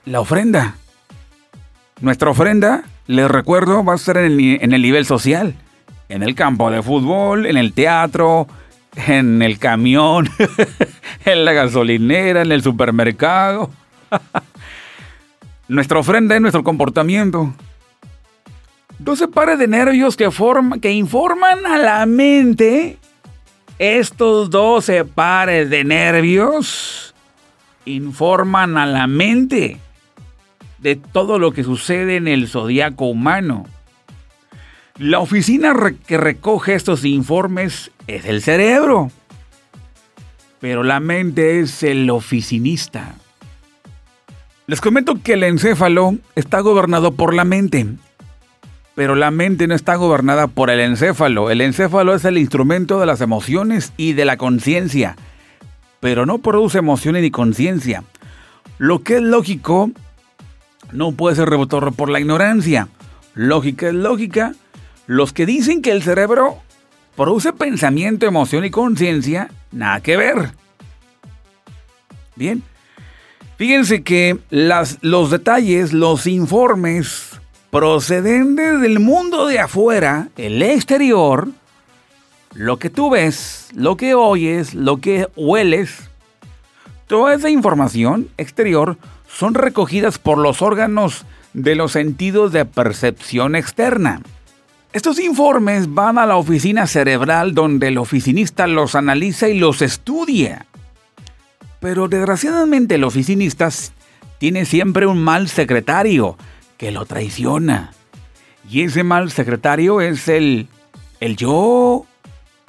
la 0.04 0.20
ofrenda. 0.20 0.74
Nuestra 2.00 2.30
ofrenda, 2.30 2.84
les 3.06 3.30
recuerdo, 3.30 3.84
va 3.84 3.94
a 3.94 3.98
ser 3.98 4.16
en 4.18 4.72
el, 4.72 4.82
nivel 4.82 5.04
social. 5.06 5.54
En 6.08 6.22
el 6.22 6.34
campo 6.34 6.70
de 6.70 6.82
fútbol, 6.82 7.46
en 7.46 7.56
el 7.56 7.72
teatro, 7.72 8.48
en 9.06 9.42
el 9.42 9.58
camión, 9.58 10.28
en 11.24 11.44
la 11.44 11.52
gasolinera, 11.52 12.42
en 12.42 12.52
el 12.52 12.62
supermercado. 12.62 13.70
Nuestra 15.68 15.98
ofrenda 15.98 16.34
es 16.34 16.40
nuestro 16.40 16.64
comportamiento. 16.64 17.54
12 18.98 19.28
pares 19.28 19.58
de 19.58 19.68
nervios 19.68 20.16
que, 20.16 20.28
que 20.82 20.92
informan 20.92 21.66
a 21.66 21.78
la 21.78 22.06
mente. 22.06 22.98
Estos 23.78 24.50
12 24.50 25.04
pares 25.04 25.70
de 25.70 25.84
nervios 25.84 27.14
informan 27.84 28.76
a 28.76 28.86
la 28.86 29.06
mente 29.06 29.78
de 30.78 30.96
todo 30.96 31.38
lo 31.38 31.52
que 31.52 31.62
sucede 31.62 32.16
en 32.16 32.26
el 32.26 32.48
zodiaco 32.48 33.06
humano. 33.06 33.66
La 34.98 35.20
oficina 35.20 35.74
que 36.06 36.16
recoge 36.16 36.74
estos 36.74 37.04
informes 37.04 37.92
es 38.08 38.24
el 38.24 38.42
cerebro, 38.42 39.12
pero 40.60 40.82
la 40.82 40.98
mente 40.98 41.60
es 41.60 41.84
el 41.84 42.10
oficinista. 42.10 43.14
Les 44.66 44.80
comento 44.80 45.22
que 45.22 45.34
el 45.34 45.44
encéfalo 45.44 46.16
está 46.34 46.60
gobernado 46.60 47.12
por 47.12 47.32
la 47.32 47.44
mente 47.44 47.86
pero 48.98 49.14
la 49.14 49.30
mente 49.30 49.68
no 49.68 49.76
está 49.76 49.94
gobernada 49.94 50.48
por 50.48 50.70
el 50.70 50.80
encéfalo. 50.80 51.52
El 51.52 51.60
encéfalo 51.60 52.16
es 52.16 52.24
el 52.24 52.36
instrumento 52.36 52.98
de 52.98 53.06
las 53.06 53.20
emociones 53.20 53.92
y 53.96 54.14
de 54.14 54.24
la 54.24 54.36
conciencia, 54.36 55.14
pero 56.00 56.26
no 56.26 56.38
produce 56.38 56.78
emociones 56.78 57.22
ni 57.22 57.30
conciencia. 57.30 58.02
Lo 58.76 59.04
que 59.04 59.18
es 59.18 59.22
lógico 59.22 59.92
no 60.90 61.12
puede 61.12 61.36
ser 61.36 61.48
rebotado 61.48 61.92
por 61.92 62.10
la 62.10 62.18
ignorancia. 62.18 62.88
Lógica 63.34 63.86
es 63.86 63.94
lógica. 63.94 64.56
Los 65.06 65.32
que 65.32 65.46
dicen 65.46 65.80
que 65.80 65.92
el 65.92 66.02
cerebro 66.02 66.56
produce 67.14 67.52
pensamiento, 67.52 68.26
emoción 68.26 68.64
y 68.64 68.70
conciencia, 68.70 69.48
nada 69.70 70.00
que 70.00 70.16
ver. 70.16 70.50
Bien. 72.34 72.64
Fíjense 73.58 74.02
que 74.02 74.40
los 74.50 75.30
detalles, 75.30 75.92
los 75.92 76.26
informes 76.26 77.27
procedentes 77.70 78.80
del 78.80 78.98
mundo 78.98 79.46
de 79.46 79.58
afuera, 79.58 80.28
el 80.36 80.62
exterior, 80.62 81.48
lo 82.54 82.78
que 82.78 82.90
tú 82.90 83.10
ves, 83.10 83.68
lo 83.74 83.96
que 83.96 84.14
oyes, 84.14 84.74
lo 84.74 85.00
que 85.00 85.28
hueles, 85.36 86.08
toda 87.06 87.34
esa 87.34 87.50
información 87.50 88.28
exterior 88.38 88.96
son 89.28 89.54
recogidas 89.54 90.18
por 90.18 90.38
los 90.38 90.62
órganos 90.62 91.26
de 91.52 91.74
los 91.74 91.92
sentidos 91.92 92.52
de 92.52 92.64
percepción 92.64 93.54
externa. 93.54 94.22
Estos 94.94 95.20
informes 95.20 95.92
van 95.92 96.16
a 96.16 96.24
la 96.24 96.36
oficina 96.36 96.86
cerebral 96.86 97.54
donde 97.54 97.88
el 97.88 97.98
oficinista 97.98 98.66
los 98.66 98.94
analiza 98.94 99.48
y 99.48 99.58
los 99.58 99.82
estudia. 99.82 100.64
Pero 101.80 102.08
desgraciadamente 102.08 102.94
el 102.94 103.04
oficinista 103.04 103.68
tiene 104.38 104.64
siempre 104.64 105.06
un 105.06 105.22
mal 105.22 105.48
secretario 105.48 106.36
que 106.78 106.92
lo 106.92 107.04
traiciona 107.04 107.92
Y 108.70 108.82
ese 108.82 109.02
mal 109.02 109.30
secretario 109.30 110.00
es 110.00 110.28
el, 110.28 110.68
el 111.20 111.36
yo, 111.36 112.06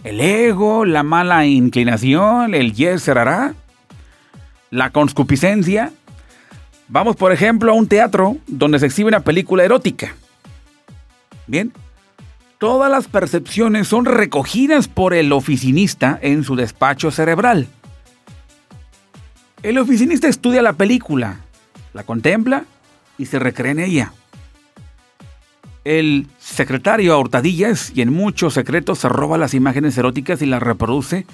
el 0.04 0.20
ego, 0.20 0.84
la 0.84 1.04
mala 1.04 1.46
inclinación, 1.46 2.56
el 2.56 2.74
yes 2.74 3.10
la 4.72 4.90
conscupiscencia. 4.92 5.92
Vamos, 6.88 7.16
por 7.16 7.32
ejemplo, 7.32 7.72
a 7.72 7.76
un 7.76 7.88
teatro 7.88 8.38
donde 8.48 8.80
se 8.80 8.88
exhibe 8.88 9.10
una 9.10 9.20
película 9.22 9.64
erótica. 9.64 10.16
Bien, 11.48 11.72
todas 12.58 12.90
las 12.90 13.08
percepciones 13.08 13.88
son 13.88 14.06
recogidas 14.06 14.88
por 14.88 15.14
el 15.14 15.32
oficinista 15.32 16.18
en 16.22 16.44
su 16.44 16.56
despacho 16.56 17.12
cerebral. 17.12 17.68
El 19.62 19.78
oficinista 19.78 20.28
estudia 20.28 20.62
la 20.62 20.74
película, 20.74 21.42
la 21.94 22.04
contempla 22.04 22.64
y 23.20 23.28
se 23.28 23.38
recrea 23.38 23.74
en 23.74 23.80
ella. 23.80 24.14
El 25.84 26.28
secretario 26.40 27.14
a 27.14 27.20
hurtadillas 27.20 27.92
y 27.94 28.02
en 28.02 28.12
muchos 28.12 28.56
secretos 28.56 29.00
se 29.00 29.10
roba 29.10 29.38
las 29.38 29.54
imágenes 29.54 29.98
eróticas 29.98 30.42
y 30.42 30.48
las 30.48 30.64
reproduce 30.64 31.28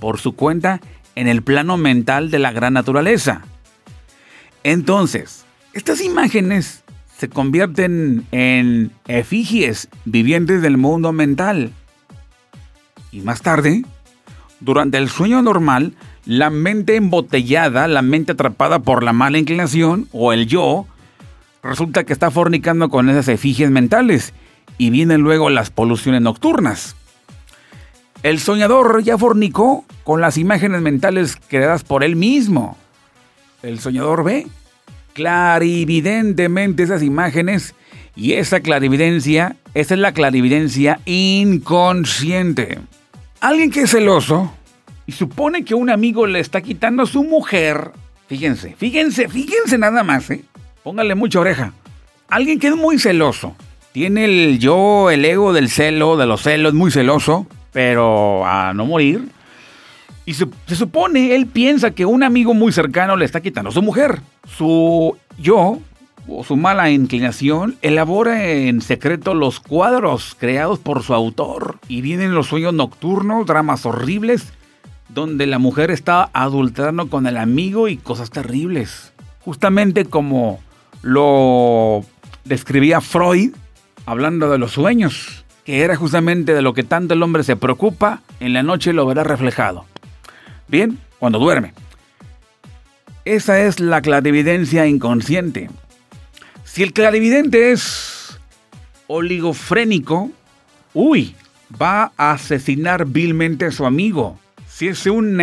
por 0.00 0.18
su 0.18 0.32
cuenta 0.32 0.80
en 1.14 1.28
el 1.28 1.42
plano 1.42 1.76
mental 1.76 2.30
de 2.30 2.38
la 2.38 2.52
gran 2.52 2.72
naturaleza. 2.72 3.42
Entonces, 4.64 5.44
estas 5.74 6.00
imágenes 6.00 6.82
se 7.18 7.28
convierten 7.28 8.26
en 8.32 8.90
efigies 9.06 9.88
vivientes 10.04 10.62
del 10.62 10.76
mundo 10.76 11.12
mental. 11.12 11.72
Y 13.10 13.20
más 13.20 13.42
tarde, 13.42 13.84
durante 14.60 14.98
el 14.98 15.08
sueño 15.08 15.42
normal, 15.42 15.94
la 16.24 16.50
mente 16.50 16.96
embotellada, 16.96 17.88
la 17.88 18.02
mente 18.02 18.32
atrapada 18.32 18.80
por 18.80 19.02
la 19.02 19.12
mala 19.12 19.38
inclinación 19.38 20.08
o 20.12 20.32
el 20.32 20.46
yo, 20.46 20.86
resulta 21.62 22.04
que 22.04 22.12
está 22.12 22.30
fornicando 22.30 22.88
con 22.88 23.08
esas 23.08 23.28
efigies 23.28 23.70
mentales 23.70 24.34
y 24.78 24.90
vienen 24.90 25.20
luego 25.20 25.50
las 25.50 25.70
poluciones 25.70 26.20
nocturnas. 26.20 26.96
El 28.22 28.38
soñador 28.38 29.02
ya 29.02 29.18
fornicó 29.18 29.84
con 30.04 30.20
las 30.20 30.38
imágenes 30.38 30.80
mentales 30.80 31.36
creadas 31.48 31.84
por 31.84 32.04
él 32.04 32.16
mismo. 32.16 32.76
El 33.62 33.80
soñador 33.80 34.24
ve 34.24 34.46
clarividentemente 35.14 36.84
esas 36.84 37.02
imágenes 37.02 37.74
y 38.14 38.34
esa 38.34 38.60
clarividencia, 38.60 39.56
esa 39.74 39.94
es 39.94 40.00
la 40.00 40.12
clarividencia 40.12 41.00
inconsciente. 41.04 42.78
Alguien 43.40 43.70
que 43.70 43.82
es 43.82 43.90
celoso 43.90 44.52
y 45.06 45.12
supone 45.12 45.64
que 45.64 45.74
un 45.74 45.90
amigo 45.90 46.26
le 46.26 46.40
está 46.40 46.60
quitando 46.60 47.02
a 47.02 47.06
su 47.06 47.24
mujer, 47.24 47.90
fíjense, 48.28 48.74
fíjense, 48.76 49.28
fíjense 49.28 49.78
nada 49.78 50.04
más, 50.04 50.30
¿eh? 50.30 50.44
Póngale 50.82 51.14
mucha 51.14 51.40
oreja. 51.40 51.72
Alguien 52.28 52.58
que 52.58 52.68
es 52.68 52.76
muy 52.76 52.98
celoso, 52.98 53.54
tiene 53.92 54.24
el 54.24 54.58
yo, 54.58 55.10
el 55.10 55.24
ego 55.24 55.52
del 55.52 55.68
celo, 55.68 56.16
de 56.16 56.26
los 56.26 56.42
celos, 56.42 56.72
muy 56.72 56.90
celoso, 56.90 57.46
pero 57.72 58.46
a 58.46 58.72
no 58.74 58.86
morir. 58.86 59.28
Y 60.24 60.34
se, 60.34 60.46
supone, 60.74 61.34
él 61.34 61.46
piensa 61.46 61.90
que 61.90 62.06
un 62.06 62.22
amigo 62.22 62.54
muy 62.54 62.72
cercano 62.72 63.16
le 63.16 63.24
está 63.24 63.40
quitando 63.40 63.70
a 63.70 63.72
su 63.72 63.82
mujer. 63.82 64.20
Su 64.56 65.16
yo, 65.38 65.78
o 66.26 66.44
su 66.44 66.56
mala 66.56 66.90
inclinación, 66.90 67.76
elabora 67.82 68.48
en 68.48 68.80
secreto 68.80 69.34
los 69.34 69.60
cuadros 69.60 70.36
creados 70.38 70.78
por 70.78 71.02
su 71.02 71.12
autor. 71.12 71.78
Y 71.86 72.00
vienen 72.00 72.34
los 72.34 72.46
sueños 72.46 72.72
nocturnos, 72.72 73.46
dramas 73.46 73.84
horribles, 73.84 74.52
donde 75.08 75.46
la 75.46 75.58
mujer 75.58 75.90
está 75.90 76.30
adulterando 76.32 77.08
con 77.08 77.26
el 77.26 77.36
amigo 77.36 77.88
y 77.88 77.96
cosas 77.98 78.30
terribles. 78.30 79.12
Justamente 79.44 80.04
como 80.04 80.60
lo 81.02 82.04
describía 82.44 83.00
Freud, 83.00 83.54
hablando 84.06 84.50
de 84.50 84.58
los 84.58 84.72
sueños 84.72 85.42
que 85.64 85.82
era 85.82 85.96
justamente 85.96 86.54
de 86.54 86.62
lo 86.62 86.74
que 86.74 86.82
tanto 86.82 87.14
el 87.14 87.22
hombre 87.22 87.44
se 87.44 87.56
preocupa, 87.56 88.22
en 88.40 88.52
la 88.52 88.62
noche 88.62 88.92
lo 88.92 89.06
verá 89.06 89.22
reflejado. 89.24 89.84
Bien, 90.68 90.98
cuando 91.18 91.38
duerme. 91.38 91.72
Esa 93.24 93.60
es 93.60 93.78
la 93.78 94.02
clarividencia 94.02 94.86
inconsciente. 94.86 95.70
Si 96.64 96.82
el 96.82 96.92
clarividente 96.92 97.70
es 97.70 98.40
oligofrénico, 99.06 100.30
uy, 100.94 101.36
va 101.80 102.12
a 102.16 102.32
asesinar 102.32 103.06
vilmente 103.06 103.66
a 103.66 103.70
su 103.70 103.86
amigo. 103.86 104.38
Si 104.66 104.88
es 104.88 105.06
un 105.06 105.36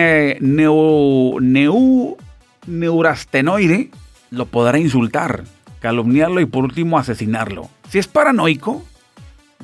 neurastenoide, 2.65 3.91
lo 4.31 4.45
podrá 4.45 4.79
insultar, 4.79 5.43
calumniarlo 5.79 6.41
y 6.41 6.45
por 6.45 6.63
último 6.63 6.97
asesinarlo. 6.97 7.69
Si 7.89 7.99
es 7.99 8.07
paranoico, 8.07 8.83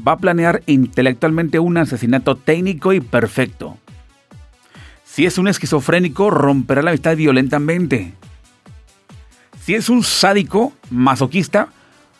va 0.05 0.13
a 0.13 0.17
planear 0.17 0.63
intelectualmente 0.65 1.59
un 1.59 1.77
asesinato 1.77 2.35
técnico 2.35 2.93
y 2.93 2.99
perfecto. 2.99 3.77
Si 5.03 5.25
es 5.25 5.37
un 5.37 5.47
esquizofrénico, 5.47 6.29
romperá 6.29 6.81
la 6.81 6.91
amistad 6.91 7.15
violentamente. 7.15 8.13
Si 9.61 9.73
es 9.73 9.89
un 9.89 10.03
sádico, 10.03 10.73
masoquista, 10.89 11.69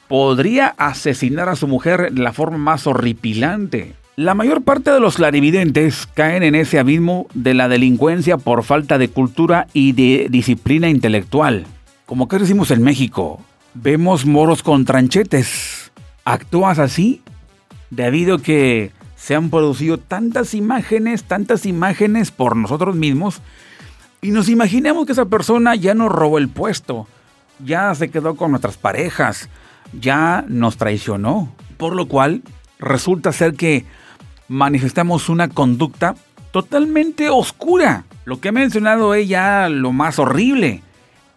podría 0.07 0.67
asesinar 0.77 1.49
a 1.49 1.55
su 1.55 1.67
mujer 1.67 2.13
de 2.13 2.21
la 2.21 2.33
forma 2.33 2.57
más 2.57 2.87
horripilante. 2.87 3.95
La 4.15 4.33
mayor 4.33 4.63
parte 4.63 4.91
de 4.91 5.01
los 5.01 5.17
clarividentes 5.17 6.07
caen 6.13 6.43
en 6.43 6.55
ese 6.55 6.79
abismo 6.79 7.27
de 7.33 7.53
la 7.53 7.67
delincuencia 7.67 8.37
por 8.37 8.63
falta 8.63 8.97
de 8.97 9.09
cultura 9.09 9.67
y 9.73 9.91
de 9.91 10.27
disciplina 10.29 10.89
intelectual. 10.89 11.65
Como 12.05 12.27
que 12.27 12.39
decimos 12.39 12.71
en 12.71 12.83
México, 12.83 13.41
vemos 13.73 14.25
moros 14.25 14.63
con 14.63 14.85
tranchetes. 14.85 15.91
¿Actúas 16.23 16.79
así? 16.79 17.21
debido 17.89 18.35
a 18.35 18.41
que 18.41 18.91
se 19.15 19.35
han 19.35 19.49
producido 19.49 19.97
tantas 19.97 20.53
imágenes, 20.53 21.23
tantas 21.23 21.65
imágenes 21.65 22.31
por 22.31 22.55
nosotros 22.55 22.95
mismos, 22.95 23.41
y 24.21 24.31
nos 24.31 24.49
imaginamos 24.49 25.05
que 25.05 25.11
esa 25.11 25.25
persona 25.25 25.75
ya 25.75 25.93
nos 25.93 26.11
robó 26.11 26.37
el 26.37 26.49
puesto, 26.49 27.07
ya 27.63 27.93
se 27.95 28.09
quedó 28.09 28.35
con 28.35 28.51
nuestras 28.51 28.77
parejas, 28.77 29.49
ya 29.99 30.43
nos 30.47 30.77
traicionó, 30.77 31.53
por 31.77 31.95
lo 31.95 32.07
cual 32.07 32.41
resulta 32.79 33.31
ser 33.31 33.53
que 33.53 33.85
manifestamos 34.47 35.29
una 35.29 35.47
conducta 35.47 36.15
totalmente 36.51 37.29
oscura. 37.29 38.05
Lo 38.25 38.39
que 38.39 38.49
he 38.49 38.51
mencionado 38.51 39.13
es 39.13 39.27
ya 39.27 39.69
lo 39.69 39.91
más 39.91 40.17
horrible, 40.17 40.81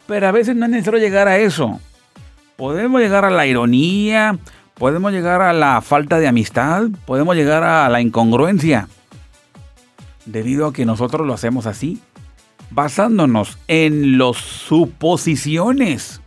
pero 0.08 0.26
a 0.26 0.32
veces 0.32 0.56
no 0.56 0.64
es 0.64 0.70
necesario 0.70 0.98
llegar 0.98 1.28
a 1.28 1.36
eso. 1.36 1.78
Podemos 2.56 2.98
llegar 2.98 3.26
a 3.26 3.30
la 3.30 3.46
ironía, 3.46 4.38
podemos 4.74 5.12
llegar 5.12 5.42
a 5.42 5.52
la 5.52 5.82
falta 5.82 6.18
de 6.18 6.26
amistad, 6.26 6.84
podemos 7.04 7.36
llegar 7.36 7.62
a 7.62 7.86
la 7.90 8.00
incongruencia, 8.00 8.88
debido 10.24 10.66
a 10.66 10.72
que 10.72 10.86
nosotros 10.86 11.26
lo 11.26 11.34
hacemos 11.34 11.66
así, 11.66 12.00
basándonos 12.70 13.58
en 13.68 14.16
las 14.16 14.38
suposiciones, 14.38 16.22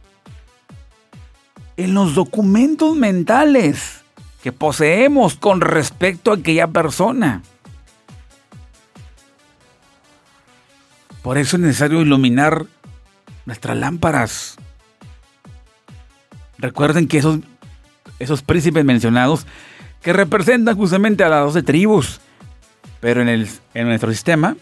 en 1.76 1.96
los 1.96 2.14
documentos 2.14 2.96
mentales 2.96 4.04
que 4.44 4.52
poseemos 4.52 5.36
con 5.36 5.60
respecto 5.60 6.30
a 6.30 6.36
aquella 6.36 6.68
persona. 6.68 7.42
Por 11.24 11.40
eso 11.40 11.58
es 11.58 11.64
necesario 11.64 12.02
iluminar 12.02 12.68
nuestras 13.52 13.78
lámparas. 13.78 14.56
Recuerden 16.58 17.10
que 17.10 17.18
esos 17.18 17.40
esos 18.18 18.44
príncipes 18.44 18.86
mencionados 18.86 19.46
que 20.02 20.14
representan 20.14 20.78
justamente 20.78 21.26
a 21.26 21.30
las 21.30 21.46
doce 21.46 21.64
tribus. 21.64 22.22
Pero 23.02 23.22
en, 23.22 23.28
el, 23.28 23.50
en 23.74 23.88
nuestro 23.88 24.10
sistema 24.12 24.56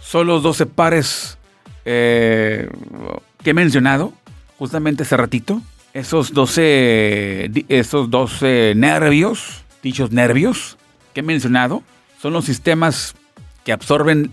son 0.00 0.26
los 0.26 0.42
doce 0.42 0.66
pares 0.66 1.38
eh, 1.84 2.68
que 3.44 3.50
he 3.50 3.54
mencionado 3.54 4.12
justamente 4.58 5.04
hace 5.04 5.16
ratito. 5.16 5.62
Esos 5.92 6.32
doce, 6.32 7.48
esos 7.68 8.10
12 8.10 8.72
nervios, 8.74 9.62
dichos 9.84 10.10
nervios 10.10 10.78
que 11.12 11.20
he 11.20 11.22
mencionado, 11.22 11.84
son 12.20 12.32
los 12.32 12.46
sistemas 12.46 13.14
que 13.64 13.72
absorben 13.72 14.32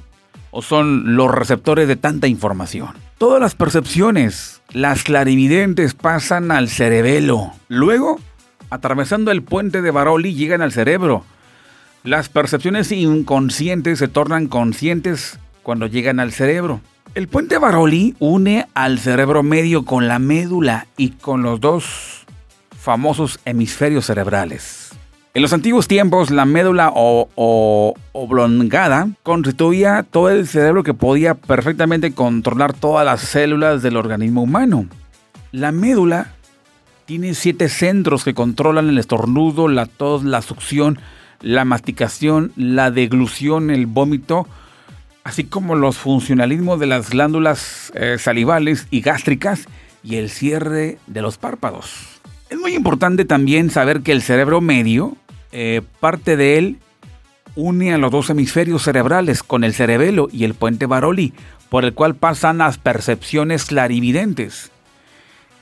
o 0.52 0.62
son 0.62 1.16
los 1.16 1.32
receptores 1.32 1.88
de 1.88 1.96
tanta 1.96 2.28
información. 2.28 2.90
Todas 3.18 3.40
las 3.42 3.56
percepciones, 3.56 4.62
las 4.72 5.04
clarividentes 5.04 5.94
pasan 5.94 6.52
al 6.52 6.70
cerebelo. 6.70 7.52
Luego, 7.68 8.20
atravesando 8.70 9.32
el 9.32 9.44
puente 9.44 9.82
de 9.82 9.92
Baroli, 9.92 10.34
llegan 10.34 10.62
al 10.62 10.72
cerebro. 10.72 11.24
Las 12.04 12.30
percepciones 12.30 12.92
inconscientes 12.92 14.00
se 14.00 14.08
tornan 14.08 14.48
conscientes 14.48 15.40
cuando 15.64 15.88
llegan 15.88 16.20
al 16.20 16.32
cerebro. 16.32 16.82
El 17.14 17.28
puente 17.28 17.58
Baroli 17.58 18.16
une 18.20 18.68
al 18.74 18.98
cerebro 18.98 19.44
medio 19.44 19.86
con 19.86 20.08
la 20.08 20.18
médula 20.18 20.88
y 20.98 21.10
con 21.10 21.44
los 21.44 21.60
dos 21.60 22.26
famosos 22.80 23.40
hemisferios 23.46 24.06
cerebrales. 24.06 24.81
En 25.34 25.42
los 25.42 25.54
antiguos 25.54 25.88
tiempos, 25.88 26.30
la 26.30 26.44
médula 26.44 26.92
o, 26.94 27.96
oblongada 28.12 29.08
constituía 29.24 30.04
todo 30.04 30.30
el 30.30 30.46
cerebro 30.46 30.84
que 30.84 30.94
podía 30.94 31.36
perfectamente 31.36 32.12
controlar 32.12 32.74
todas 32.74 33.06
las 33.06 33.22
células 33.22 33.82
del 33.82 33.96
organismo 33.96 34.44
humano. 34.44 34.88
La 35.54 35.72
médula 35.72 36.34
Tiene 37.06 37.34
siete 37.34 37.70
centros 37.70 38.24
que 38.26 38.34
controlan 38.34 38.90
el 38.90 38.98
estornudo, 38.98 39.68
la 39.68 39.86
tos, 39.86 40.24
la 40.24 40.42
succión, 40.42 41.00
la 41.42 41.66
masticación, 41.66 42.52
la 42.56 42.92
deglución, 42.92 43.70
el 43.70 43.86
vómito, 43.86 44.48
así 45.24 45.46
como 45.46 45.76
los 45.76 45.98
funcionalismos 45.98 46.80
de 46.80 46.88
las 46.88 47.10
glándulas 47.10 47.92
eh, 47.96 48.18
salivales 48.18 48.88
y 48.92 49.02
gástricas 49.02 49.66
y 50.04 50.18
el 50.18 50.30
cierre 50.30 51.00
de 51.08 51.22
los 51.22 51.38
párpados. 51.38 52.22
Es 52.52 52.60
muy 52.60 52.76
importante 52.76 53.24
también 53.24 53.70
saber 53.70 54.02
que 54.02 54.12
el 54.12 54.22
cerebro 54.22 54.60
medio, 54.60 55.16
eh, 55.52 55.82
parte 56.00 56.38
de 56.38 56.58
él 56.58 56.78
une 57.56 57.94
a 57.94 57.98
los 57.98 58.12
dos 58.12 58.30
hemisferios 58.30 58.84
cerebrales 58.84 59.44
con 59.44 59.64
el 59.64 59.74
cerebelo 59.74 60.30
y 60.32 60.46
el 60.46 60.54
puente 60.54 60.86
Baroli, 60.86 61.34
por 61.70 61.86
el 61.86 61.94
cual 61.94 62.16
pasan 62.16 62.60
las 62.60 62.78
percepciones 62.78 63.66
clarividentes. 63.66 64.72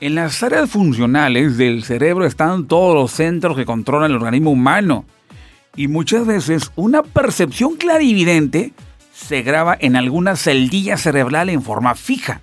En 0.00 0.14
las 0.14 0.42
áreas 0.42 0.70
funcionales 0.70 1.56
del 1.56 1.84
cerebro 1.84 2.24
están 2.24 2.66
todos 2.66 2.94
los 2.94 3.10
centros 3.10 3.56
que 3.56 3.66
controlan 3.66 4.10
el 4.10 4.16
organismo 4.16 4.50
humano, 4.50 5.04
y 5.76 5.88
muchas 5.88 6.26
veces 6.26 6.72
una 6.76 7.02
percepción 7.02 7.76
clarividente 7.76 8.72
se 9.12 9.42
graba 9.42 9.76
en 9.78 9.96
alguna 9.96 10.36
celdilla 10.36 10.96
cerebral 10.96 11.48
en 11.48 11.62
forma 11.62 11.94
fija. 11.94 12.40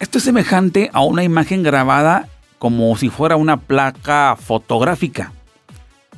Esto 0.00 0.18
es 0.18 0.24
semejante 0.24 0.90
a 0.92 1.02
una 1.02 1.22
imagen 1.22 1.62
grabada 1.62 2.28
como 2.58 2.96
si 2.96 3.08
fuera 3.08 3.36
una 3.36 3.58
placa 3.58 4.36
fotográfica. 4.36 5.32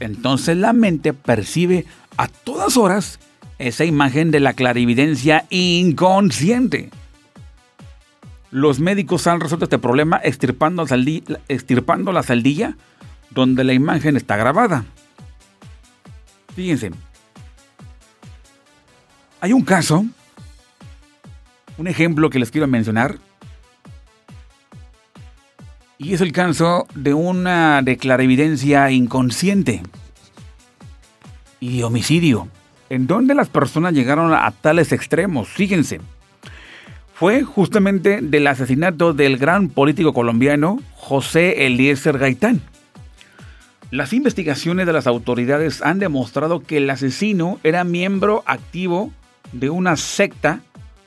Entonces 0.01 0.57
la 0.57 0.73
mente 0.73 1.13
percibe 1.13 1.87
a 2.17 2.29
todas 2.29 2.77
horas 2.77 3.19
esa 3.59 3.85
imagen 3.85 4.31
de 4.31 4.41
la 4.41 4.53
clarividencia 4.53 5.47
inconsciente. 5.51 6.91
Los 8.51 8.81
médicos 8.81 9.27
han 9.27 9.41
resuelto 9.41 9.65
este 9.65 9.79
problema 9.79 10.21
extirpando, 10.23 10.85
la 12.13 12.23
celdilla 12.23 12.77
donde 13.31 13.65
la 13.65 13.73
imagen 13.73 14.17
está 14.17 14.37
grabada. 14.37 14.85
Fíjense, 16.55 16.91
hay 19.41 19.53
un 19.53 19.63
caso, 19.63 20.07
un 21.77 21.87
ejemplo 21.87 22.31
que 22.31 22.39
les 22.39 22.51
quiero 22.51 22.67
mencionar, 22.67 23.19
y 25.99 26.15
es 26.15 26.21
el 26.21 26.33
caso 26.33 26.87
de 26.95 27.15
una 27.15 27.83
de 27.83 27.97
clarividencia 27.97 28.91
inconsciente 28.91 29.83
y 31.61 31.83
homicidio, 31.83 32.49
en 32.91 33.07
donde 33.07 33.35
las 33.35 33.49
personas 33.49 33.95
llegaron 33.95 34.33
a 34.33 34.51
tales 34.51 34.93
extremos. 34.93 35.49
Fíjense, 35.49 36.01
fue 37.15 37.43
justamente 37.43 38.21
del 38.21 38.47
asesinato 38.47 39.15
del 39.15 39.39
gran 39.39 39.69
político 39.69 40.13
colombiano 40.13 40.81
José 40.95 41.67
Eliezer 41.67 42.19
Gaitán. 42.19 42.61
Las 43.91 44.13
investigaciones 44.13 44.87
de 44.87 44.93
las 44.93 45.07
autoridades 45.07 45.81
han 45.81 45.99
demostrado 45.99 46.61
que 46.61 46.79
el 46.79 46.91
asesino 46.91 47.59
era 47.63 47.85
miembro 47.85 48.43
activo 48.47 49.13
de 49.53 49.71
una 49.71 49.97
secta 49.97 50.61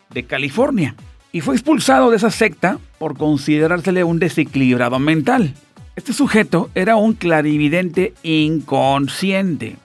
de 0.09 0.23
California 0.23 0.95
y 1.31 1.41
fue 1.41 1.55
expulsado 1.55 2.09
de 2.09 2.17
esa 2.17 2.31
secta 2.31 2.79
por 2.99 3.17
considerársele 3.17 4.03
un 4.03 4.19
desequilibrado 4.19 4.99
mental. 4.99 5.53
Este 5.95 6.13
sujeto 6.13 6.69
era 6.75 6.95
un 6.95 7.13
clarividente 7.13 8.13
inconsciente. 8.23 9.77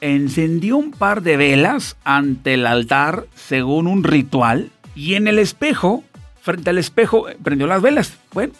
Encendió 0.00 0.78
un 0.78 0.92
par 0.92 1.22
de 1.22 1.36
velas 1.36 1.96
ante 2.04 2.54
el 2.54 2.66
altar 2.66 3.26
según 3.34 3.86
un 3.86 4.02
ritual 4.02 4.70
y 4.94 5.14
en 5.14 5.28
el 5.28 5.38
espejo, 5.38 6.02
frente 6.40 6.70
al 6.70 6.78
espejo, 6.78 7.26
prendió 7.42 7.66
las 7.66 7.82
velas. 7.82 8.18
Bueno, 8.32 8.54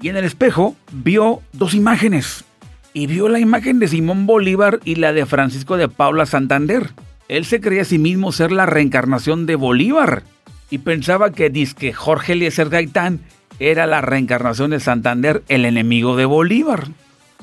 y 0.00 0.08
en 0.08 0.16
el 0.16 0.24
espejo 0.24 0.74
vio 0.90 1.40
dos 1.52 1.74
imágenes 1.74 2.44
y 2.92 3.06
vio 3.06 3.28
la 3.28 3.38
imagen 3.38 3.78
de 3.78 3.88
Simón 3.88 4.26
Bolívar 4.26 4.80
y 4.84 4.96
la 4.96 5.12
de 5.12 5.24
Francisco 5.26 5.76
de 5.76 5.88
Paula 5.88 6.26
Santander. 6.26 6.90
Él 7.28 7.44
se 7.44 7.60
creía 7.60 7.82
a 7.82 7.86
sí 7.86 7.98
mismo 7.98 8.32
ser 8.32 8.52
la 8.52 8.66
reencarnación 8.66 9.46
de 9.46 9.54
Bolívar 9.54 10.24
y 10.72 10.78
pensaba 10.78 11.32
que 11.32 11.50
disque 11.50 11.92
Jorge 11.92 12.32
Eliezer 12.32 12.70
Gaitán 12.70 13.20
era 13.58 13.86
la 13.86 14.00
reencarnación 14.00 14.70
de 14.70 14.80
Santander, 14.80 15.42
el 15.48 15.66
enemigo 15.66 16.16
de 16.16 16.24
Bolívar. 16.24 16.88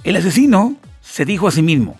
El 0.03 0.15
asesino 0.15 0.77
se 1.01 1.25
dijo 1.25 1.47
a 1.47 1.51
sí 1.51 1.61
mismo, 1.61 1.95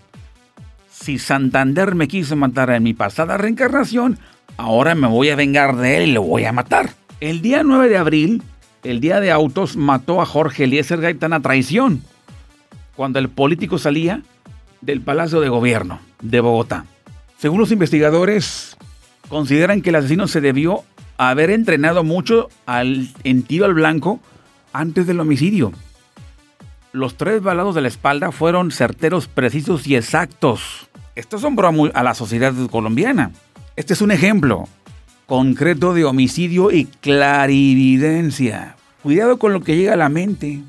si 0.90 1.20
Santander 1.20 1.94
me 1.94 2.08
quiso 2.08 2.36
matar 2.36 2.72
en 2.72 2.82
mi 2.82 2.96
pasada 2.96 3.38
reencarnación, 3.38 4.18
ahora 4.58 4.96
me 4.96 5.06
voy 5.06 5.30
a 5.30 5.36
vengar 5.36 5.76
de 5.76 5.98
él 5.98 6.10
y 6.10 6.14
lo 6.14 6.24
voy 6.24 6.46
a 6.46 6.52
matar. 6.52 6.94
El 7.20 7.44
día 7.44 7.62
9 7.62 7.90
de 7.90 7.98
abril, 7.98 8.42
el 8.82 9.00
día 9.00 9.20
de 9.20 9.32
autos, 9.32 9.78
mató 9.78 10.24
a 10.24 10.26
Jorge 10.26 10.64
Eliezer 10.64 11.00
Gaitán 11.00 11.34
a 11.34 11.42
traición 11.42 12.02
cuando 12.96 13.20
el 13.20 13.30
político 13.30 13.78
salía 13.78 14.24
del 14.82 15.02
Palacio 15.02 15.42
de 15.42 15.50
Gobierno 15.50 16.00
de 16.24 16.40
Bogotá. 16.40 16.86
Según 17.38 17.60
los 17.60 17.72
investigadores, 17.72 18.76
consideran 19.28 19.84
que 19.84 19.92
el 19.92 19.96
asesino 19.98 20.28
se 20.28 20.42
debió 20.42 20.86
haber 21.28 21.52
entrenado 21.52 22.04
mucho 22.04 22.50
al, 22.66 23.10
en 23.24 23.44
tiro 23.44 23.66
al 23.66 23.74
blanco 23.74 24.22
antes 24.72 25.06
del 25.06 25.20
homicidio. 25.20 25.74
Los 26.94 27.16
tres 27.16 27.44
balados 27.44 27.76
de 27.76 27.82
la 27.82 27.90
espalda 27.90 28.32
fueron 28.32 28.72
certeros, 28.72 29.28
precisos 29.28 29.86
y 29.86 29.96
exactos. 29.96 30.90
Esto 31.16 31.36
asombró 31.36 31.72
a 31.94 32.04
la 32.04 32.14
sociedad 32.14 32.54
colombiana. 32.72 33.32
Este 33.76 33.94
es 33.94 34.02
un 34.02 34.12
ejemplo 34.12 34.68
concreto 35.26 35.94
de 35.94 36.06
homicidio 36.06 36.72
y 36.72 36.86
clarividencia. 36.86 38.78
Cuidado 39.04 39.38
con 39.38 39.52
lo 39.52 39.62
que 39.62 39.76
llega 39.76 39.94
a 39.94 39.98
la 39.98 40.10
mente 40.10 40.62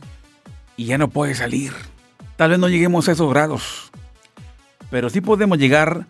y 0.77 0.85
ya 0.85 0.99
no 0.99 1.09
puede 1.09 1.37
salir. 1.37 1.73
Tal 2.37 2.51
vez 2.51 2.59
no 2.59 2.69
lleguemos 2.69 3.09
a 3.09 3.13
esos 3.13 3.31
grados, 3.31 3.93
pero 4.91 5.11
sí 5.11 5.21
podemos 5.21 5.59
llegar 5.59 6.07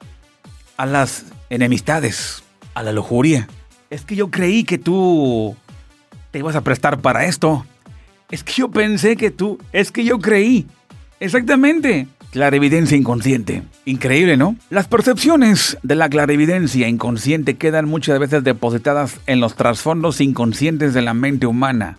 a 0.78 0.86
las 0.86 1.26
enemistades, 1.50 2.42
a 2.72 2.82
la 2.82 2.92
lujuria. 2.92 3.46
Es 3.90 4.02
que 4.02 4.14
yo 4.14 4.30
creí 4.30 4.64
que 4.64 4.78
tú 4.78 5.56
te 6.30 6.38
ibas 6.38 6.54
a 6.54 6.62
prestar 6.62 7.00
para 7.00 7.26
esto. 7.26 7.66
Es 8.30 8.44
que 8.44 8.52
yo 8.52 8.70
pensé 8.70 9.16
que 9.16 9.32
tú, 9.32 9.58
es 9.72 9.90
que 9.90 10.04
yo 10.04 10.20
creí. 10.20 10.66
Exactamente. 11.18 12.06
Clarividencia 12.30 12.96
inconsciente. 12.96 13.64
Increíble, 13.84 14.36
¿no? 14.36 14.54
Las 14.70 14.86
percepciones 14.86 15.76
de 15.82 15.96
la 15.96 16.08
clarividencia 16.08 16.86
inconsciente 16.86 17.56
quedan 17.56 17.88
muchas 17.88 18.20
veces 18.20 18.44
depositadas 18.44 19.18
en 19.26 19.40
los 19.40 19.56
trasfondos 19.56 20.20
inconscientes 20.20 20.94
de 20.94 21.02
la 21.02 21.12
mente 21.12 21.46
humana 21.46 21.98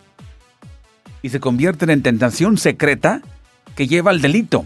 y 1.22 1.30
se 1.30 1.42
convierten 1.42 1.90
en 1.90 2.02
tentación 2.02 2.58
secreta 2.58 3.22
que 3.76 3.88
lleva 3.88 4.12
al 4.12 4.22
delito. 4.22 4.66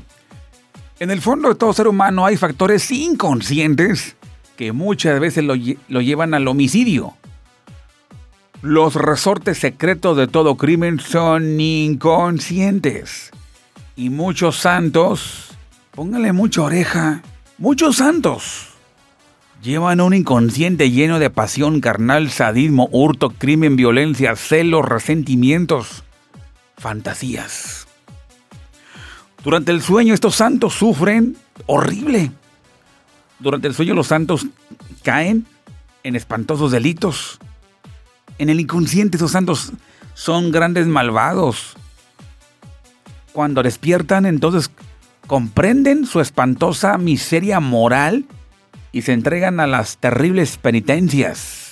En 1.00 1.10
el 1.10 1.22
fondo 1.22 1.50
de 1.50 1.56
todo 1.56 1.74
ser 1.74 1.88
humano 1.88 2.26
hay 2.26 2.38
factores 2.38 2.90
inconscientes 2.92 4.16
que 4.58 4.72
muchas 4.72 5.20
veces 5.20 5.44
lo, 5.44 5.56
llevan 5.56 6.34
al 6.34 6.48
homicidio. 6.48 7.14
Los 8.62 8.96
resortes 8.96 9.58
secretos 9.60 10.18
de 10.18 10.28
todo 10.28 10.56
crimen 10.56 11.00
son 11.00 11.60
inconscientes. 11.60 13.32
Y 13.96 14.10
muchos 14.10 14.58
santos, 14.58 15.52
póngale 15.92 16.34
mucha 16.34 16.62
oreja, 16.64 17.22
muchos 17.58 17.98
santos 17.98 18.70
llevan 19.66 20.00
un 20.00 20.14
inconsciente 20.14 20.92
lleno 20.92 21.18
de 21.18 21.32
pasión 21.32 21.82
carnal, 21.82 22.30
sadismo, 22.30 22.88
hurto, 22.92 23.32
crimen, 23.32 23.76
violencia, 23.76 24.36
celos, 24.36 24.86
resentimientos, 24.86 26.04
fantasías. 26.78 27.88
Durante 29.44 29.72
el 29.72 29.82
sueño 29.82 30.14
estos 30.14 30.36
santos 30.36 30.76
sufren 30.76 31.36
horrible. 31.66 32.32
Durante 33.40 33.68
el 33.68 33.74
sueño 33.74 33.94
los 33.94 34.08
santos 34.08 34.48
caen 35.04 35.46
en 36.04 36.16
espantosos 36.16 36.72
delitos. 36.72 37.40
En 38.38 38.50
el 38.50 38.60
inconsciente 38.60 39.18
esos 39.18 39.32
santos 39.32 39.72
son 40.14 40.52
grandes 40.52 40.88
malvados. 40.88 41.76
Cuando 43.34 43.64
despiertan 43.64 44.26
entonces 44.26 44.72
comprenden 45.28 46.06
su 46.06 46.22
espantosa 46.22 46.98
miseria 46.98 47.60
moral 47.60 48.26
y 48.92 49.02
se 49.02 49.14
entregan 49.14 49.60
a 49.60 49.68
las 49.68 49.98
terribles 49.98 50.58
penitencias 50.58 51.66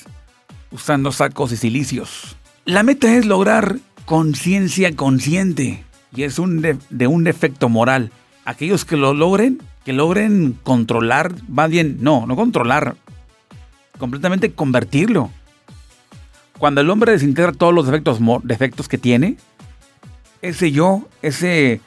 usando 0.73 1.11
sacos 1.11 1.51
y 1.51 1.57
cilicios. 1.57 2.35
La 2.65 2.83
meta 2.83 3.15
es 3.15 3.25
lograr 3.25 3.77
conciencia 4.05 4.95
consciente 4.95 5.85
y 6.15 6.23
es 6.23 6.39
un 6.39 6.61
de, 6.61 7.07
un 7.07 7.23
defecto 7.23 7.69
moral. 7.69 8.11
Aquellos 8.45 8.83
que 8.83 8.97
lo 8.97 9.13
logren, 9.13 9.61
que 9.85 9.93
logren 9.93 10.57
controlar, 10.63 11.33
va 11.47 11.67
bien, 11.67 11.97
no, 11.99 12.25
no 12.25 12.35
controlar, 12.35 12.95
completamente 13.97 14.51
convertirlo. 14.53 15.29
Cuando 16.57 16.81
el 16.81 16.89
hombre 16.89 17.11
desintegra 17.11 17.51
todos 17.51 17.73
los 17.73 17.85
defectos, 17.85 18.19
defectos 18.43 18.87
que 18.87 18.97
tiene, 18.97 19.37
ese 20.41 20.71
yo, 20.71 21.07
ese 21.21 21.81